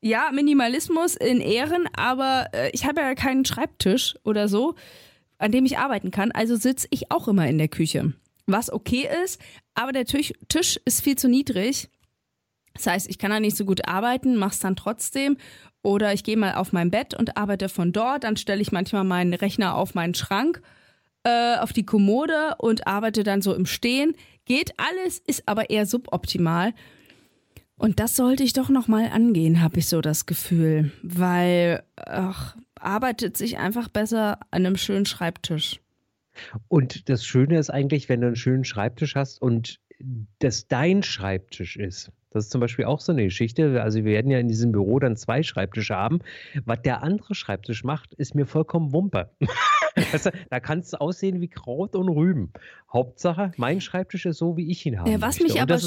[0.00, 4.74] Ja, Minimalismus in Ehren, aber äh, ich habe ja keinen Schreibtisch oder so,
[5.38, 6.32] an dem ich arbeiten kann.
[6.32, 8.12] Also sitze ich auch immer in der Küche.
[8.46, 9.40] Was okay ist,
[9.74, 11.88] aber der Tisch, Tisch ist viel zu niedrig.
[12.74, 15.38] Das heißt, ich kann da nicht so gut arbeiten, mach's dann trotzdem.
[15.82, 18.24] Oder ich gehe mal auf mein Bett und arbeite von dort.
[18.24, 20.60] Dann stelle ich manchmal meinen Rechner auf meinen Schrank,
[21.26, 24.14] äh, auf die Kommode und arbeite dann so im Stehen.
[24.44, 26.72] Geht alles, ist aber eher suboptimal.
[27.76, 33.36] Und das sollte ich doch nochmal angehen, habe ich so das Gefühl, weil ach, arbeitet
[33.36, 35.80] sich einfach besser an einem schönen Schreibtisch.
[36.68, 39.80] Und das Schöne ist eigentlich, wenn du einen schönen Schreibtisch hast und
[40.38, 42.12] das dein Schreibtisch ist.
[42.30, 43.82] Das ist zum Beispiel auch so eine Geschichte.
[43.82, 46.20] Also wir werden ja in diesem Büro dann zwei Schreibtische haben.
[46.66, 49.30] Was der andere Schreibtisch macht, ist mir vollkommen Wumpe.
[50.12, 52.52] weißt du, da kann es aussehen wie Kraut und Rüben.
[52.92, 55.10] Hauptsache, mein Schreibtisch ist so, wie ich ihn habe.
[55.10, 55.78] Ja, was mich aber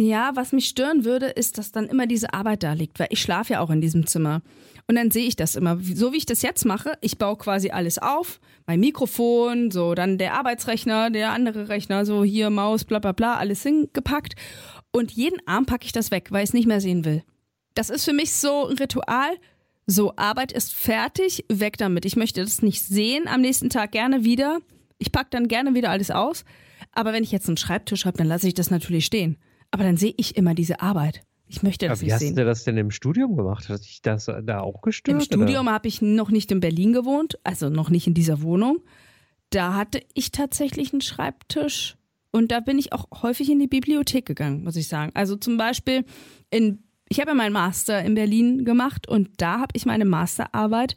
[0.00, 3.20] ja, was mich stören würde, ist, dass dann immer diese Arbeit da liegt, weil ich
[3.20, 4.40] schlafe ja auch in diesem Zimmer.
[4.88, 6.94] Und dann sehe ich das immer, so wie ich das jetzt mache.
[7.02, 12.24] Ich baue quasi alles auf, mein Mikrofon, so dann der Arbeitsrechner, der andere Rechner, so
[12.24, 14.36] hier Maus, bla bla bla, alles hingepackt.
[14.90, 17.22] Und jeden Abend packe ich das weg, weil ich es nicht mehr sehen will.
[17.74, 19.36] Das ist für mich so ein Ritual.
[19.90, 22.04] So, Arbeit ist fertig, weg damit.
[22.04, 24.60] Ich möchte das nicht sehen, am nächsten Tag gerne wieder.
[24.98, 26.44] Ich packe dann gerne wieder alles aus.
[26.92, 29.36] Aber wenn ich jetzt einen Schreibtisch habe, dann lasse ich das natürlich stehen.
[29.72, 31.22] Aber dann sehe ich immer diese Arbeit.
[31.48, 32.28] Ich möchte das Aber nicht wie sehen.
[32.28, 33.68] hast du das denn im Studium gemacht?
[33.68, 35.16] Hat dich das da auch gestört?
[35.16, 38.84] Im Studium habe ich noch nicht in Berlin gewohnt, also noch nicht in dieser Wohnung.
[39.50, 41.96] Da hatte ich tatsächlich einen Schreibtisch
[42.30, 45.10] und da bin ich auch häufig in die Bibliothek gegangen, muss ich sagen.
[45.14, 46.04] Also zum Beispiel
[46.50, 50.94] in, ich habe ja meinen Master in Berlin gemacht und da habe ich meine Masterarbeit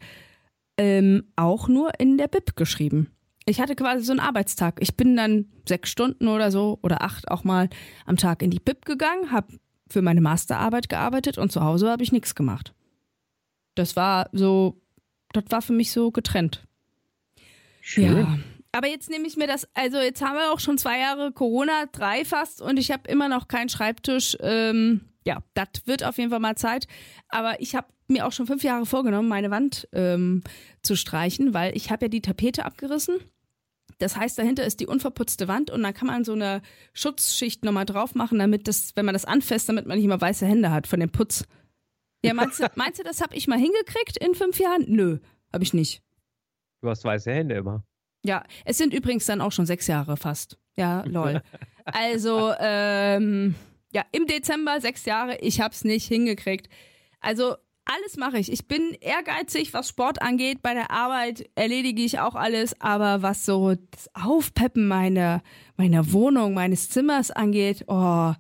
[0.78, 3.12] ähm, auch nur in der Bib geschrieben.
[3.46, 4.78] Ich hatte quasi so einen Arbeitstag.
[4.80, 7.68] Ich bin dann sechs Stunden oder so oder acht auch mal
[8.06, 12.04] am Tag in die Bib gegangen, habe für meine Masterarbeit gearbeitet und zu Hause habe
[12.04, 12.74] ich nichts gemacht.
[13.74, 14.80] Das war so,
[15.34, 16.68] das war für mich so getrennt.
[17.82, 18.18] Schön.
[18.18, 18.38] Ja.
[18.72, 21.86] Aber jetzt nehme ich mir das, also jetzt haben wir auch schon zwei Jahre Corona,
[21.92, 24.38] drei fast, und ich habe immer noch keinen Schreibtisch.
[24.42, 26.88] Ähm, ja, das wird auf jeden Fall mal Zeit.
[27.30, 30.44] Aber ich habe mir auch schon fünf Jahre vorgenommen, meine Wand ähm,
[30.82, 33.20] zu streichen, weil ich habe ja die Tapete abgerissen.
[34.00, 36.62] Das heißt, dahinter ist die unverputzte Wand und dann kann man so eine
[36.94, 40.46] Schutzschicht nochmal drauf machen, damit das, wenn man das anfasst, damit man nicht immer weiße
[40.46, 41.46] Hände hat von dem Putz.
[42.26, 44.86] Ja, meinst du, meinst du das habe ich mal hingekriegt in fünf Jahren?
[44.88, 45.20] Nö,
[45.52, 46.02] habe ich nicht.
[46.82, 47.84] Du hast weiße Hände immer.
[48.26, 50.58] Ja, es sind übrigens dann auch schon sechs Jahre fast.
[50.76, 51.42] Ja, lol.
[51.86, 53.56] Also, ähm,
[53.94, 56.68] ja, im Dezember sechs Jahre, ich hab's nicht hingekriegt.
[57.22, 58.52] Also, alles mache ich.
[58.52, 60.62] Ich bin ehrgeizig, was Sport angeht.
[60.62, 65.42] Bei der Arbeit erledige ich auch alles, aber was so das Aufpeppen meiner,
[65.76, 68.34] meiner Wohnung, meines Zimmers angeht, oh,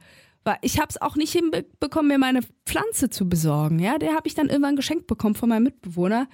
[0.62, 3.80] ich habe es auch nicht hinbekommen, mir meine Pflanze zu besorgen.
[3.80, 6.28] Ja, der habe ich dann irgendwann geschenkt bekommen von meinem Mitbewohner.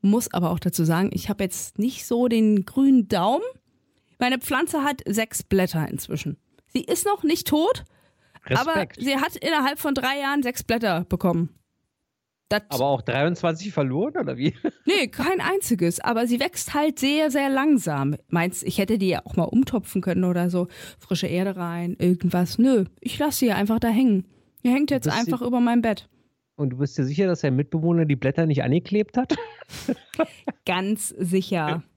[0.00, 3.44] Muss aber auch dazu sagen, ich habe jetzt nicht so den grünen Daumen.
[4.18, 6.36] Meine Pflanze hat sechs Blätter inzwischen.
[6.66, 7.84] Sie ist noch nicht tot,
[8.46, 8.68] Respekt.
[8.68, 11.50] aber sie hat innerhalb von drei Jahren sechs Blätter bekommen.
[12.50, 14.54] Das, aber auch 23 verloren oder wie?
[14.84, 16.00] Nee, kein einziges.
[16.00, 18.16] Aber sie wächst halt sehr, sehr langsam.
[18.28, 20.68] Meinst ich hätte die ja auch mal umtopfen können oder so?
[20.98, 22.58] Frische Erde rein, irgendwas.
[22.58, 24.26] Nö, ich lasse sie einfach da hängen.
[24.62, 26.08] Die hängt jetzt einfach über mein Bett.
[26.56, 29.36] Und du bist dir sicher, dass dein Mitbewohner die Blätter nicht angeklebt hat?
[30.66, 31.82] Ganz sicher.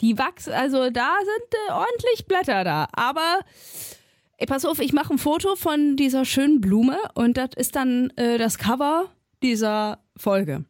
[0.00, 2.88] Die wachsen, also da sind äh, ordentlich Blätter da.
[2.92, 3.38] Aber
[4.42, 8.10] ey, pass auf, ich mache ein Foto von dieser schönen Blume und das ist dann
[8.16, 9.08] äh, das Cover
[9.40, 10.64] dieser Folge.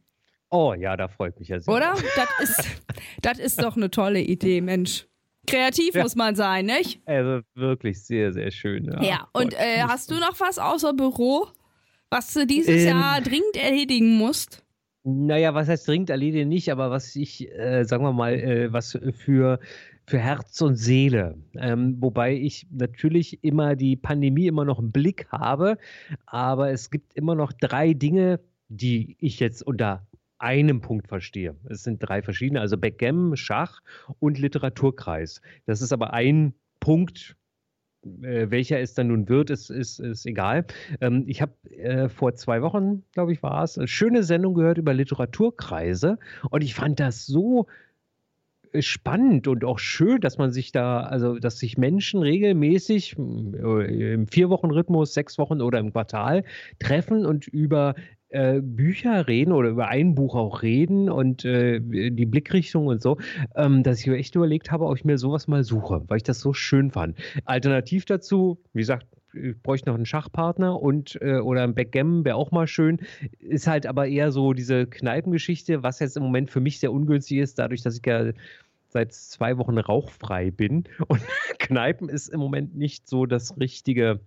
[0.51, 1.73] Oh ja, da freut mich ja sehr.
[1.73, 1.95] Oder?
[2.15, 2.83] Das ist,
[3.23, 5.07] das ist doch eine tolle Idee, Mensch.
[5.47, 6.03] Kreativ ja.
[6.03, 7.01] muss man sein, nicht?
[7.07, 8.85] Also wirklich sehr, sehr schön.
[8.85, 9.29] Ja, ja.
[9.33, 11.47] und äh, hast du noch was außer Büro,
[12.11, 14.63] was du dieses ähm, Jahr dringend erledigen musst?
[15.05, 18.99] Naja, was heißt dringend erledigen nicht, aber was ich, äh, sagen wir mal, äh, was
[19.15, 19.61] für,
[20.13, 21.39] für Herz und Seele.
[21.55, 25.79] Ähm, wobei ich natürlich immer die Pandemie immer noch im Blick habe,
[26.27, 30.07] aber es gibt immer noch drei Dinge, die ich jetzt unter
[30.39, 31.57] einem Punkt verstehe.
[31.65, 33.81] Es sind drei verschiedene, also Backgammon, Schach
[34.19, 35.41] und Literaturkreis.
[35.65, 37.35] Das ist aber ein Punkt,
[38.05, 40.67] äh, welcher es dann nun wird, ist, ist, ist egal.
[41.01, 44.77] Ähm, ich habe äh, vor zwei Wochen, glaube ich, war es, eine schöne Sendung gehört
[44.77, 46.19] über Literaturkreise
[46.51, 47.67] und ich fand das so
[48.81, 54.27] spannend und auch schön, dass man sich da, also dass sich Menschen regelmäßig äh, im
[54.27, 56.45] Vier-Wochen-Rhythmus, sechs Wochen oder im Quartal
[56.79, 57.95] treffen und über
[58.31, 63.19] äh, Bücher reden oder über ein Buch auch reden und äh, die Blickrichtung und so,
[63.57, 66.23] ähm, dass ich mir echt überlegt habe, ob ich mir sowas mal suche, weil ich
[66.23, 67.17] das so schön fand.
[67.45, 72.37] Alternativ dazu, wie gesagt, ich bräuchte noch einen Schachpartner und äh, oder ein Backgammon wäre
[72.37, 73.01] auch mal schön.
[73.39, 77.39] Ist halt aber eher so diese Kneipengeschichte, was jetzt im Moment für mich sehr ungünstig
[77.39, 78.33] ist, dadurch, dass ich ja
[78.89, 80.85] seit zwei Wochen rauchfrei bin.
[81.09, 81.23] Und
[81.59, 84.21] Kneipen ist im Moment nicht so das richtige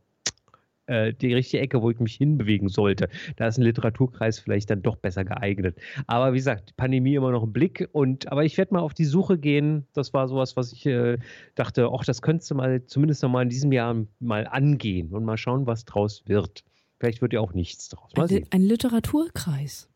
[0.87, 3.09] äh, die richtige Ecke, wo ich mich hinbewegen sollte.
[3.37, 5.77] Da ist ein Literaturkreis vielleicht dann doch besser geeignet.
[6.07, 7.89] Aber wie gesagt, Pandemie immer noch im Blick.
[7.91, 9.87] Und, aber ich werde mal auf die Suche gehen.
[9.93, 11.17] Das war sowas, was ich äh,
[11.55, 15.25] dachte, ach, das könntest du mal zumindest noch mal in diesem Jahr mal angehen und
[15.25, 16.63] mal schauen, was draus wird.
[16.99, 18.11] Vielleicht wird ja auch nichts draus.
[18.15, 19.89] Mal ein, ein Literaturkreis.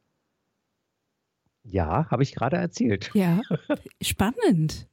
[1.64, 3.12] Ja, habe ich gerade erzählt.
[3.14, 3.42] Ja,
[4.02, 4.89] spannend.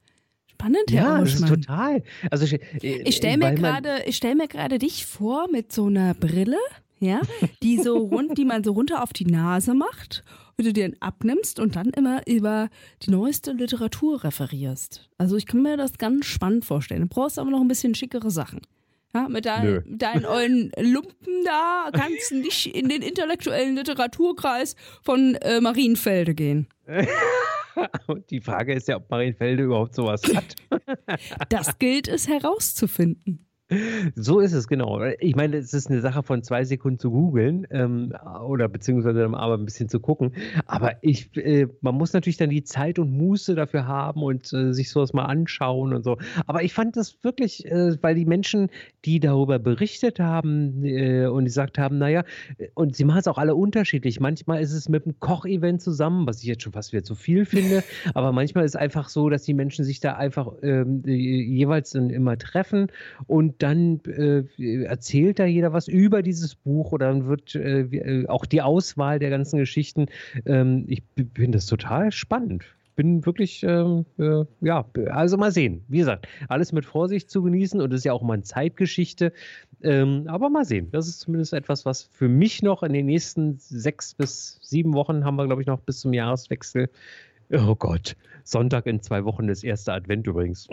[0.57, 2.03] Spannend, Herr Ja, das ist total.
[2.31, 6.15] Also, ich, ich stelle mir gerade, ich stell mir gerade dich vor mit so einer
[6.15, 6.57] Brille,
[6.99, 7.21] ja,
[7.63, 10.25] die so rund, die man so runter auf die Nase macht,
[10.57, 12.71] wie du dir abnimmst und dann immer über
[13.03, 15.11] die neueste Literatur referierst.
[15.19, 17.03] Also ich kann mir das ganz spannend vorstellen.
[17.03, 18.63] Du brauchst aber noch ein bisschen schickere Sachen.
[19.15, 25.35] Ja, mit, dein, deinen ollen Lumpen da kannst du nicht in den intellektuellen Literaturkreis von
[25.37, 26.67] äh, Marienfelde gehen.
[28.31, 30.55] Die Frage ist ja, ob Marienfelde überhaupt sowas hat.
[31.49, 33.46] Das gilt es herauszufinden.
[34.15, 35.03] So ist es, genau.
[35.19, 38.13] Ich meine, es ist eine Sache von zwei Sekunden zu googeln ähm,
[38.47, 40.35] oder beziehungsweise dann aber ein bisschen zu gucken.
[40.67, 44.73] Aber ich, äh, man muss natürlich dann die Zeit und Muße dafür haben und äh,
[44.73, 46.17] sich sowas mal anschauen und so.
[46.47, 48.71] Aber ich fand das wirklich, äh, weil die Menschen,
[49.05, 52.23] die darüber berichtet haben äh, und gesagt haben, naja,
[52.75, 54.21] und sie machen es auch alle unterschiedlich.
[54.21, 57.45] Manchmal ist es mit einem Kochevent zusammen, was ich jetzt schon fast wieder zu viel
[57.45, 57.83] finde.
[58.15, 62.11] aber manchmal ist es einfach so, dass die Menschen sich da einfach ähm, jeweils dann
[62.11, 62.93] immer treffen
[63.27, 64.45] und dann äh,
[64.85, 69.19] erzählt da jeder was über dieses Buch oder dann wird äh, äh auch die Auswahl
[69.19, 70.07] der ganzen Geschichten.
[70.45, 71.03] Ähm, ich
[71.35, 72.65] finde das total spannend.
[72.97, 75.85] Bin wirklich, ähm, äh, ja, also mal sehen.
[75.89, 79.33] Wie gesagt, alles mit Vorsicht zu genießen und es ist ja auch mal eine Zeitgeschichte.
[79.83, 80.89] Ähm, aber mal sehen.
[80.93, 85.25] Das ist zumindest etwas, was für mich noch in den nächsten sechs bis sieben Wochen
[85.25, 86.89] haben wir, glaube ich, noch bis zum Jahreswechsel.
[87.53, 88.17] Oh Gott,
[88.47, 90.69] Sonntag in zwei Wochen ist erster Advent übrigens.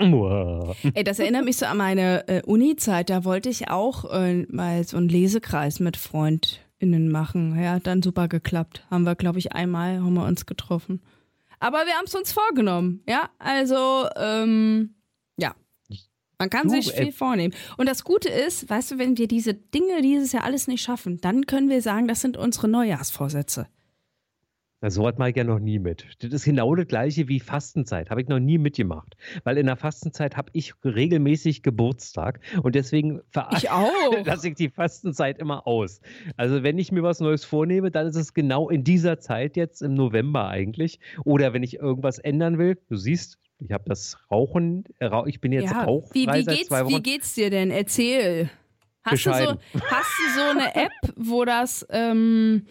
[0.93, 3.09] Ey, das erinnert mich so an meine äh, Uni-Zeit.
[3.09, 7.59] Da wollte ich auch äh, mal so einen Lesekreis mit FreundInnen machen.
[7.59, 8.85] Ja, hat dann super geklappt.
[8.91, 11.01] Haben wir, glaube ich, einmal haben wir uns getroffen.
[11.59, 13.01] Aber wir haben es uns vorgenommen.
[13.09, 14.93] Ja, also, ähm,
[15.37, 15.55] ja.
[16.37, 17.55] Man kann du, sich viel äh, vornehmen.
[17.77, 21.19] Und das Gute ist, weißt du, wenn wir diese Dinge dieses Jahr alles nicht schaffen,
[21.21, 23.67] dann können wir sagen, das sind unsere Neujahrsvorsätze.
[24.83, 26.05] Na, so hat Mike ja noch nie mit.
[26.19, 28.09] Das ist genau das gleiche wie Fastenzeit.
[28.09, 29.15] Habe ich noch nie mitgemacht.
[29.45, 35.65] Weil in der Fastenzeit habe ich regelmäßig Geburtstag und deswegen lasse ich die Fastenzeit immer
[35.67, 36.01] aus.
[36.35, 39.81] Also wenn ich mir was Neues vornehme, dann ist es genau in dieser Zeit jetzt
[39.81, 40.99] im November eigentlich.
[41.23, 44.83] Oder wenn ich irgendwas ändern will, du siehst, ich habe das Rauchen,
[45.27, 46.93] ich bin jetzt ja, rauchfrei wie, wie seit geht's, zwei Wochen.
[46.93, 47.71] Wie geht's dir denn?
[47.71, 48.49] Erzähl.
[49.05, 51.87] Hast du, so, hast du so eine App, wo das...
[51.89, 52.65] Ähm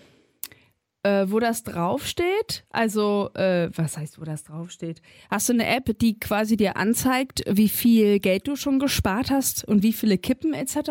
[1.02, 2.64] äh, wo das draufsteht?
[2.70, 5.02] Also, äh, was heißt, wo das draufsteht?
[5.30, 9.64] Hast du eine App, die quasi dir anzeigt, wie viel Geld du schon gespart hast
[9.64, 10.90] und wie viele Kippen etc.?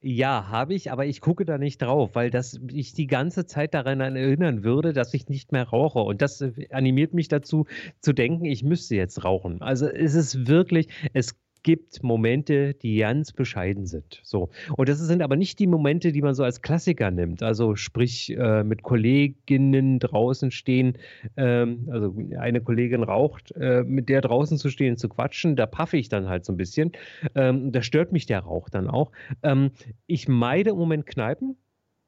[0.00, 3.74] Ja, habe ich, aber ich gucke da nicht drauf, weil das ich die ganze Zeit
[3.74, 5.98] daran erinnern würde, dass ich nicht mehr rauche.
[5.98, 7.66] Und das animiert mich dazu
[8.00, 9.60] zu denken, ich müsste jetzt rauchen.
[9.60, 11.34] Also es ist wirklich, es
[11.68, 14.22] gibt Momente, die ganz bescheiden sind.
[14.22, 14.48] So.
[14.78, 17.42] Und das sind aber nicht die Momente, die man so als Klassiker nimmt.
[17.42, 20.96] Also sprich, äh, mit Kolleginnen draußen stehen,
[21.36, 25.98] ähm, also eine Kollegin raucht, äh, mit der draußen zu stehen, zu quatschen, da paffe
[25.98, 26.92] ich dann halt so ein bisschen.
[27.34, 29.12] Ähm, da stört mich der Rauch dann auch.
[29.42, 29.72] Ähm,
[30.06, 31.58] ich meide im Moment Kneipen.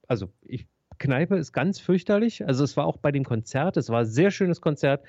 [0.09, 0.69] Also ich
[0.99, 2.47] Kneipe ist ganz fürchterlich.
[2.47, 5.05] Also es war auch bei dem Konzert, es war ein sehr schönes Konzert,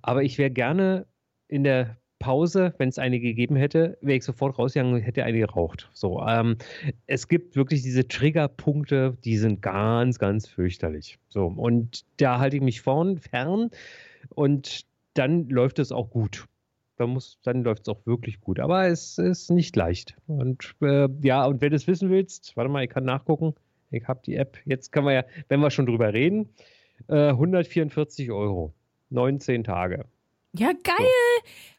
[0.00, 1.06] aber ich wäre gerne
[1.48, 5.38] in der Pause, wenn es eine gegeben hätte, wäre ich sofort rausgegangen und hätte eine
[5.38, 5.88] geraucht.
[5.92, 6.56] So, ähm,
[7.06, 11.20] es gibt wirklich diese Triggerpunkte, die sind ganz, ganz fürchterlich.
[11.28, 13.70] So, und da halte ich mich vorn, fern
[14.30, 16.46] und dann läuft es auch gut.
[16.96, 18.58] Dann, muss, dann läuft es auch wirklich gut.
[18.58, 20.16] Aber es ist nicht leicht.
[20.26, 23.54] Und äh, ja, und wenn du es wissen willst, warte mal, ich kann nachgucken.
[23.92, 24.58] Ich habe die App.
[24.64, 26.48] Jetzt können wir ja, wenn wir schon drüber reden,
[27.06, 28.74] äh, 144 Euro.
[29.10, 30.06] 19 Tage.
[30.58, 30.96] Ja, geil!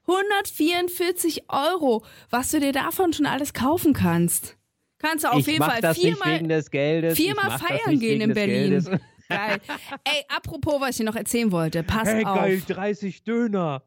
[0.07, 4.57] 144 Euro, was du dir davon schon alles kaufen kannst.
[4.99, 7.15] Kannst du auf ich jeden Fall das viermal, nicht wegen des Geldes.
[7.17, 8.99] viermal feiern gehen in Berlin.
[9.29, 9.59] Geil.
[10.05, 12.37] Ey, apropos, was ich noch erzählen wollte, pass hey, auf.
[12.37, 13.83] geil, 30 Döner.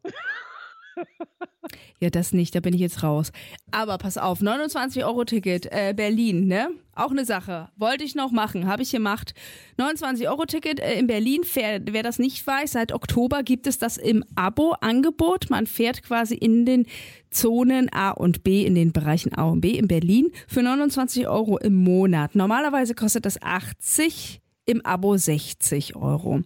[1.99, 3.31] Ja, das nicht, da bin ich jetzt raus.
[3.69, 6.69] Aber pass auf, 29-Euro-Ticket, äh, Berlin, ne?
[6.95, 7.69] Auch eine Sache.
[7.77, 9.33] Wollte ich noch machen, habe ich gemacht.
[9.77, 14.25] 29-Euro-Ticket äh, in Berlin, wer, wer das nicht weiß, seit Oktober gibt es das im
[14.35, 15.49] Abo-Angebot.
[15.51, 16.87] Man fährt quasi in den
[17.29, 21.59] Zonen A und B, in den Bereichen A und B in Berlin für 29 Euro
[21.59, 22.35] im Monat.
[22.35, 26.41] Normalerweise kostet das 80, im Abo 60 Euro.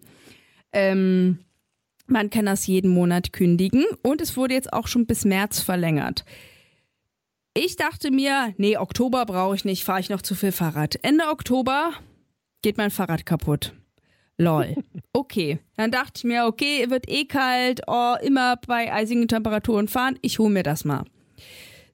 [0.74, 1.40] Ähm,
[2.08, 6.26] man kann das jeden Monat kündigen und es wurde jetzt auch schon bis März verlängert.
[7.54, 11.00] Ich dachte mir, nee, Oktober brauche ich nicht, fahre ich noch zu viel Fahrrad.
[11.04, 11.94] Ende Oktober
[12.62, 13.74] geht mein Fahrrad kaputt.
[14.38, 14.76] Lol.
[15.14, 15.60] Okay.
[15.78, 20.40] Dann dachte ich mir, okay, wird eh kalt, oh, immer bei eisigen Temperaturen fahren, ich
[20.40, 21.06] hole mir das mal.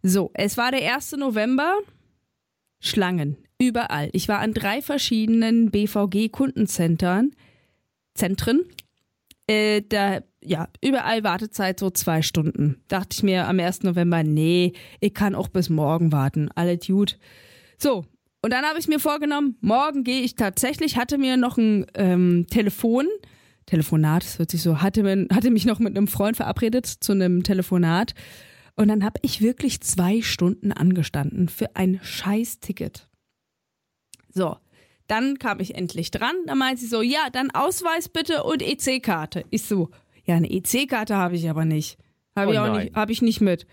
[0.01, 1.17] So, es war der 1.
[1.17, 1.77] November.
[2.79, 3.37] Schlangen.
[3.59, 4.09] Überall.
[4.13, 7.35] Ich war an drei verschiedenen BVG-Kundenzentren.
[8.15, 8.65] Zentren
[9.51, 12.81] äh, da, ja, überall Wartezeit so zwei Stunden.
[12.87, 13.83] Dachte ich mir am 1.
[13.83, 16.49] November, nee, ich kann auch bis morgen warten.
[16.55, 17.17] Alles gut.
[17.77, 18.05] So,
[18.41, 22.47] und dann habe ich mir vorgenommen, morgen gehe ich tatsächlich, hatte mir noch ein ähm,
[22.49, 23.07] Telefon,
[23.65, 27.11] Telefonat, das hört sich so, hatte, mir, hatte mich noch mit einem Freund verabredet zu
[27.11, 28.13] einem Telefonat.
[28.75, 33.09] Und dann habe ich wirklich zwei Stunden angestanden für ein Scheiß-Ticket.
[34.33, 34.55] So,
[35.11, 36.35] dann kam ich endlich dran.
[36.45, 39.43] Da meinte sie so, ja, dann Ausweis bitte und EC-Karte.
[39.49, 39.89] Ich so,
[40.23, 41.97] ja, eine EC-Karte habe ich aber nicht.
[42.33, 43.67] Habe oh ich auch nicht, habe ich nicht mit.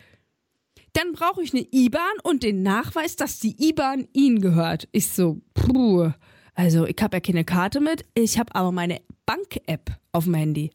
[0.95, 4.89] Dann brauche ich eine IBAN und den Nachweis, dass die IBAN Ihnen gehört.
[4.91, 6.11] Ich so, puh.
[6.55, 10.73] Also, ich habe ja keine Karte mit, ich habe aber meine Bank-App auf dem Handy.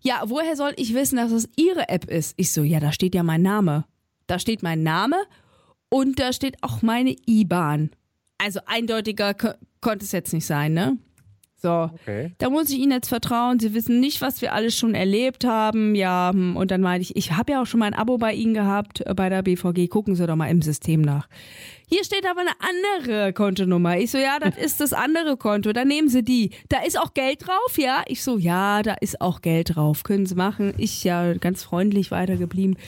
[0.00, 2.34] Ja, woher soll ich wissen, dass es Ihre App ist?
[2.36, 3.84] Ich so, ja, da steht ja mein Name.
[4.26, 5.16] Da steht mein Name
[5.88, 7.90] und da steht auch meine IBAN.
[8.42, 10.98] Also eindeutiger konnte es jetzt nicht sein, ne?
[11.62, 12.32] So, okay.
[12.38, 13.60] da muss ich Ihnen jetzt vertrauen.
[13.60, 15.94] Sie wissen nicht, was wir alles schon erlebt haben.
[15.94, 18.32] Ja, hm, und dann meinte ich, ich habe ja auch schon mal ein Abo bei
[18.32, 19.88] Ihnen gehabt, äh, bei der BVG.
[19.88, 21.28] Gucken Sie doch mal im System nach.
[21.86, 23.98] Hier steht aber eine andere Kontonummer.
[23.98, 25.74] Ich so, ja, das ist das andere Konto.
[25.74, 26.50] Dann nehmen Sie die.
[26.70, 28.04] Da ist auch Geld drauf, ja?
[28.06, 30.02] Ich so, ja, da ist auch Geld drauf.
[30.02, 30.72] Können Sie machen.
[30.78, 32.78] Ich ja ganz freundlich weitergeblieben.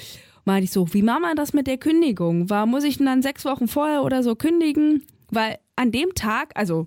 [0.46, 2.48] Meinte ich so, wie machen wir das mit der Kündigung?
[2.48, 5.02] War, muss ich denn dann sechs Wochen vorher oder so kündigen?
[5.32, 6.86] Weil an dem Tag, also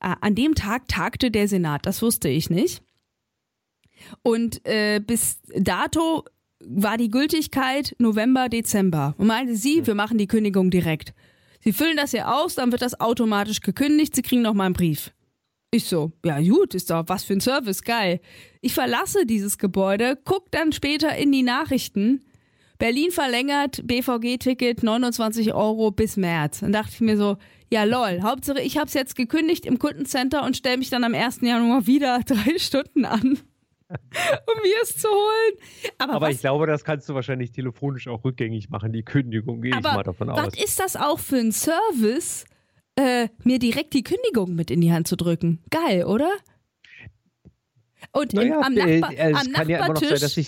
[0.00, 2.82] äh, an dem Tag tagte der Senat, das wusste ich nicht.
[4.22, 6.24] Und äh, bis dato
[6.64, 9.14] war die Gültigkeit November, Dezember.
[9.18, 11.12] Und meinte sie, wir machen die Kündigung direkt.
[11.62, 14.74] Sie füllen das hier aus, dann wird das automatisch gekündigt, sie kriegen noch mal einen
[14.74, 15.12] Brief.
[15.72, 18.20] Ich so, ja gut, ist doch was für ein Service, geil.
[18.60, 22.24] Ich verlasse dieses Gebäude, guck dann später in die Nachrichten.
[22.80, 26.60] Berlin verlängert BVG-Ticket 29 Euro bis März.
[26.60, 27.36] Dann dachte ich mir so,
[27.70, 31.14] ja lol, Hauptsache ich habe es jetzt gekündigt im Kundencenter und stelle mich dann am
[31.14, 31.42] 1.
[31.42, 33.38] Januar wieder drei Stunden an.
[33.90, 35.58] um mir es zu holen.
[35.98, 39.76] Aber, aber ich glaube, das kannst du wahrscheinlich telefonisch auch rückgängig machen, die Kündigung, gehe
[39.76, 40.46] ich mal davon aus.
[40.46, 42.44] Was ist das auch für ein Service,
[42.94, 45.60] äh, mir direkt die Kündigung mit in die Hand zu drücken?
[45.70, 46.30] Geil, oder?
[48.12, 50.36] Und naja, im, am, Nachbar, äh, am Nachbartisch.
[50.36, 50.44] Ja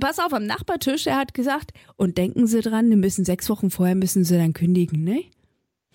[0.00, 3.70] Pass auf, am Nachbartisch, er hat gesagt, und denken Sie dran, wir müssen sechs Wochen
[3.70, 5.24] vorher müssen Sie dann kündigen, ne?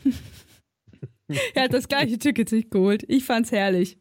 [1.54, 3.04] er hat das gleiche Ticket sich geholt.
[3.08, 3.98] Ich fand's herrlich.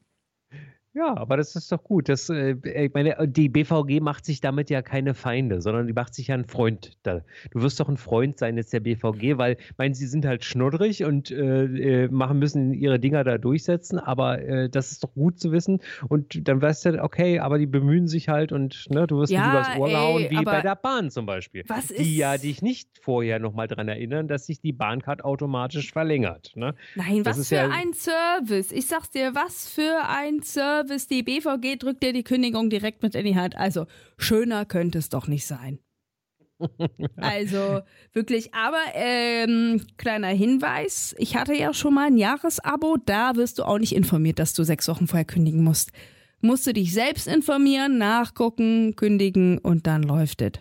[0.99, 2.09] Ja, aber das ist doch gut.
[2.09, 6.13] Das, äh, ich meine, die BVG macht sich damit ja keine Feinde, sondern die macht
[6.13, 6.99] sich ja einen Freund.
[7.05, 7.21] Da.
[7.53, 10.43] Du wirst doch ein Freund sein jetzt der BVG, weil, ich meine, sie sind halt
[10.43, 15.15] schnuddrig und äh, äh, machen müssen ihre Dinger da durchsetzen, aber äh, das ist doch
[15.15, 15.81] gut zu wissen.
[16.09, 19.41] Und dann weißt du, okay, aber die bemühen sich halt und ne, du wirst ja,
[19.41, 21.63] nicht übers Ohr gehauen, wie bei der Bahn zum Beispiel.
[21.69, 22.05] Was ist?
[22.05, 26.51] Die ja dich nicht vorher nochmal daran erinnern, dass sich die Bahncard automatisch verlängert.
[26.57, 26.75] Ne?
[26.97, 28.73] Nein, das was für ja, ein Service.
[28.73, 30.88] Ich sag's dir, was für ein Service.
[30.88, 33.57] Service, die BVG drückt dir die Kündigung direkt mit in die Hand.
[33.57, 35.79] Also schöner könnte es doch nicht sein.
[37.16, 43.59] also wirklich, aber ähm, kleiner Hinweis, ich hatte ja schon mal ein Jahresabo, da wirst
[43.59, 45.92] du auch nicht informiert, dass du sechs Wochen vorher kündigen musst.
[46.40, 50.53] Musst du dich selbst informieren, nachgucken, kündigen und dann läuft es.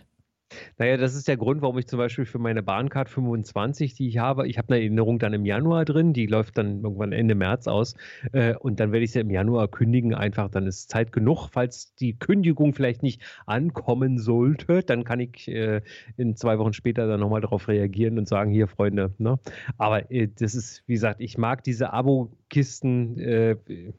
[0.78, 4.18] Naja, das ist der Grund, warum ich zum Beispiel für meine Bahncard 25, die ich
[4.18, 7.66] habe, ich habe eine Erinnerung dann im Januar drin, die läuft dann irgendwann Ende März
[7.68, 7.94] aus
[8.32, 11.48] äh, und dann werde ich sie im Januar kündigen, einfach, dann ist Zeit genug.
[11.52, 15.82] Falls die Kündigung vielleicht nicht ankommen sollte, dann kann ich äh,
[16.16, 19.38] in zwei Wochen später dann nochmal darauf reagieren und sagen, hier Freunde, ne?
[19.76, 23.56] aber äh, das ist, wie gesagt, ich mag diese Abo-Kisten äh,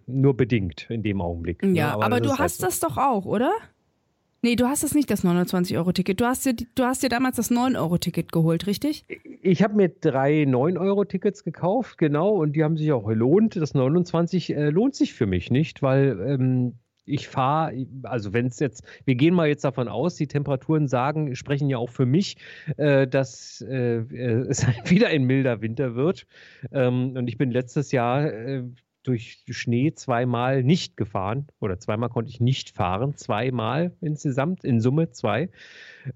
[0.08, 1.64] nur bedingt in dem Augenblick.
[1.64, 1.74] Ne?
[1.74, 1.94] Ja, ne?
[1.94, 3.52] aber, aber du hast halt das doch auch, oder?
[4.42, 6.22] Nee, du hast das nicht, das 29-Euro-Ticket.
[6.22, 9.06] Du, hast dir, du hast dir damals das 9-Euro-Ticket geholt, richtig?
[9.42, 13.58] Ich habe mir drei 9-Euro-Tickets gekauft, genau, und die haben sich auch gelohnt.
[13.58, 16.76] Das 29 äh, lohnt sich für mich nicht, weil ähm,
[17.10, 21.36] ich fahre, also wenn es jetzt, wir gehen mal jetzt davon aus, die Temperaturen sagen,
[21.36, 22.38] sprechen ja auch für mich,
[22.78, 23.98] äh, dass äh,
[24.48, 26.28] es wieder ein milder Winter wird.
[26.72, 28.64] Ähm, und ich bin letztes Jahr äh,
[29.04, 35.12] durch Schnee zweimal nicht gefahren oder zweimal konnte ich nicht fahren, zweimal insgesamt, in Summe
[35.12, 35.50] zwei.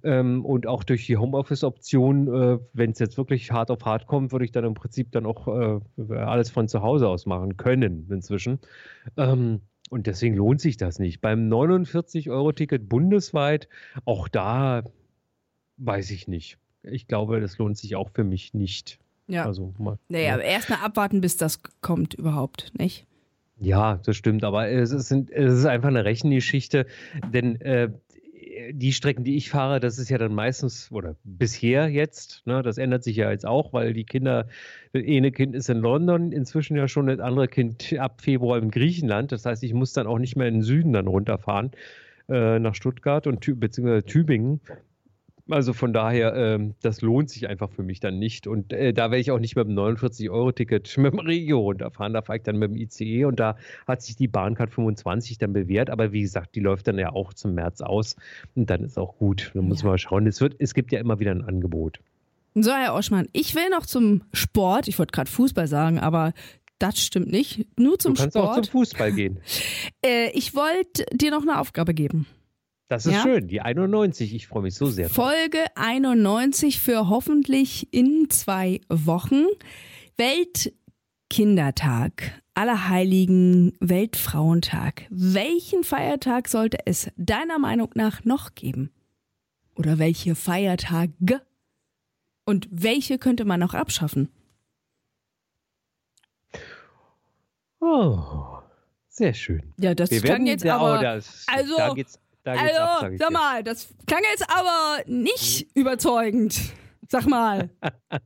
[0.04, 4.32] Ähm, und auch durch die Homeoffice-Option, äh, wenn es jetzt wirklich hart auf hart kommt,
[4.32, 8.08] würde ich dann im Prinzip dann auch äh, alles von zu Hause aus machen können
[8.10, 8.60] inzwischen.
[9.18, 11.22] Ähm, und deswegen lohnt sich das nicht.
[11.22, 13.68] Beim 49-Euro-Ticket bundesweit,
[14.06, 14.84] auch da
[15.78, 16.58] weiß ich nicht.
[16.84, 19.00] Ich glaube, das lohnt sich auch für mich nicht.
[19.28, 19.46] Ja.
[19.46, 20.40] Also mal, naja, ja.
[20.40, 23.06] erstmal abwarten, bis das kommt überhaupt, nicht?
[23.60, 26.86] Ja, das stimmt, aber es ist, es ist einfach eine Rechengeschichte,
[27.32, 27.90] denn äh,
[28.72, 32.78] die Strecken, die ich fahre, das ist ja dann meistens oder bisher jetzt, ne, das
[32.78, 34.48] ändert sich ja jetzt auch, weil die Kinder,
[34.92, 38.72] das eine Kind ist in London, inzwischen ja schon das andere Kind ab Februar in
[38.72, 39.32] Griechenland.
[39.32, 41.72] Das heißt, ich muss dann auch nicht mehr in den Süden dann runterfahren
[42.30, 44.62] äh, nach Stuttgart und beziehungsweise Tübingen.
[45.50, 48.48] Also von daher, ähm, das lohnt sich einfach für mich dann nicht.
[48.48, 52.14] Und äh, da werde ich auch nicht mit dem 49-Euro-Ticket mit dem Regio runterfahren.
[52.14, 55.52] Da fahre ich dann mit dem ICE und da hat sich die Bahncard 25 dann
[55.52, 55.90] bewährt.
[55.90, 58.16] Aber wie gesagt, die läuft dann ja auch zum März aus
[58.56, 59.52] und dann ist auch gut.
[59.54, 59.86] Dann muss ja.
[59.86, 60.28] man mal schauen.
[60.28, 62.00] Es, wird, es gibt ja immer wieder ein Angebot.
[62.56, 64.88] So, Herr Oschmann, ich will noch zum Sport.
[64.88, 66.34] Ich wollte gerade Fußball sagen, aber
[66.80, 67.68] das stimmt nicht.
[67.78, 68.36] Nur zum Sport.
[68.36, 68.58] Du kannst Sport.
[68.58, 69.40] auch zum Fußball gehen.
[70.06, 72.28] äh, ich wollte dir noch eine Aufgabe geben.
[72.94, 73.24] Das ist ja?
[73.24, 74.36] schön, die 91.
[74.36, 75.10] Ich freue mich so sehr.
[75.10, 79.46] Folge 91 für hoffentlich in zwei Wochen.
[80.16, 85.08] Weltkindertag, Allerheiligen, Weltfrauentag.
[85.10, 88.92] Welchen Feiertag sollte es deiner Meinung nach noch geben?
[89.76, 91.42] Oder welche Feiertage?
[92.46, 94.30] Und welche könnte man noch abschaffen?
[97.80, 98.60] Oh,
[99.10, 99.74] sehr schön.
[99.80, 101.00] Ja, das Wir klang jetzt aber.
[101.00, 105.68] Oh, das, also, da geht's also, ab, sag, sag mal, das klang jetzt aber nicht
[105.76, 105.82] mhm.
[105.82, 106.60] überzeugend.
[107.10, 107.70] Sag mal.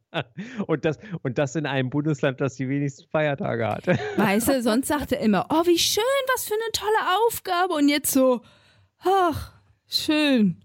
[0.67, 3.87] und, das, und das in einem Bundesland, das die wenigsten Feiertage hat.
[4.17, 6.03] weißt du, sonst sagt er immer, oh, wie schön,
[6.33, 7.73] was für eine tolle Aufgabe.
[7.73, 8.41] Und jetzt so,
[8.99, 9.53] ach,
[9.87, 10.63] schön.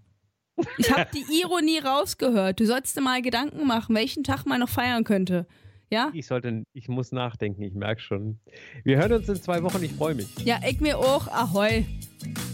[0.79, 2.61] Ich habe die Ironie rausgehört.
[2.61, 5.47] Du sollst dir mal Gedanken machen, welchen Tag man noch feiern könnte.
[5.93, 6.11] Ja?
[6.15, 8.41] Ich sollte, ich muss nachdenken, ich merke schon.
[8.83, 10.27] Wir hören uns in zwei Wochen, ich freue mich.
[10.43, 11.29] Ja, ich mir auch.
[11.29, 11.85] Ahoi.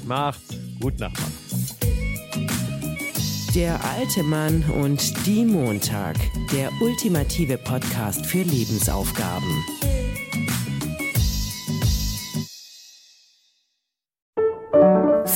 [0.05, 0.59] Macht's.
[0.81, 1.17] Gut Nacht.
[3.55, 6.17] Der alte Mann und die Montag.
[6.53, 9.65] Der ultimative Podcast für Lebensaufgaben.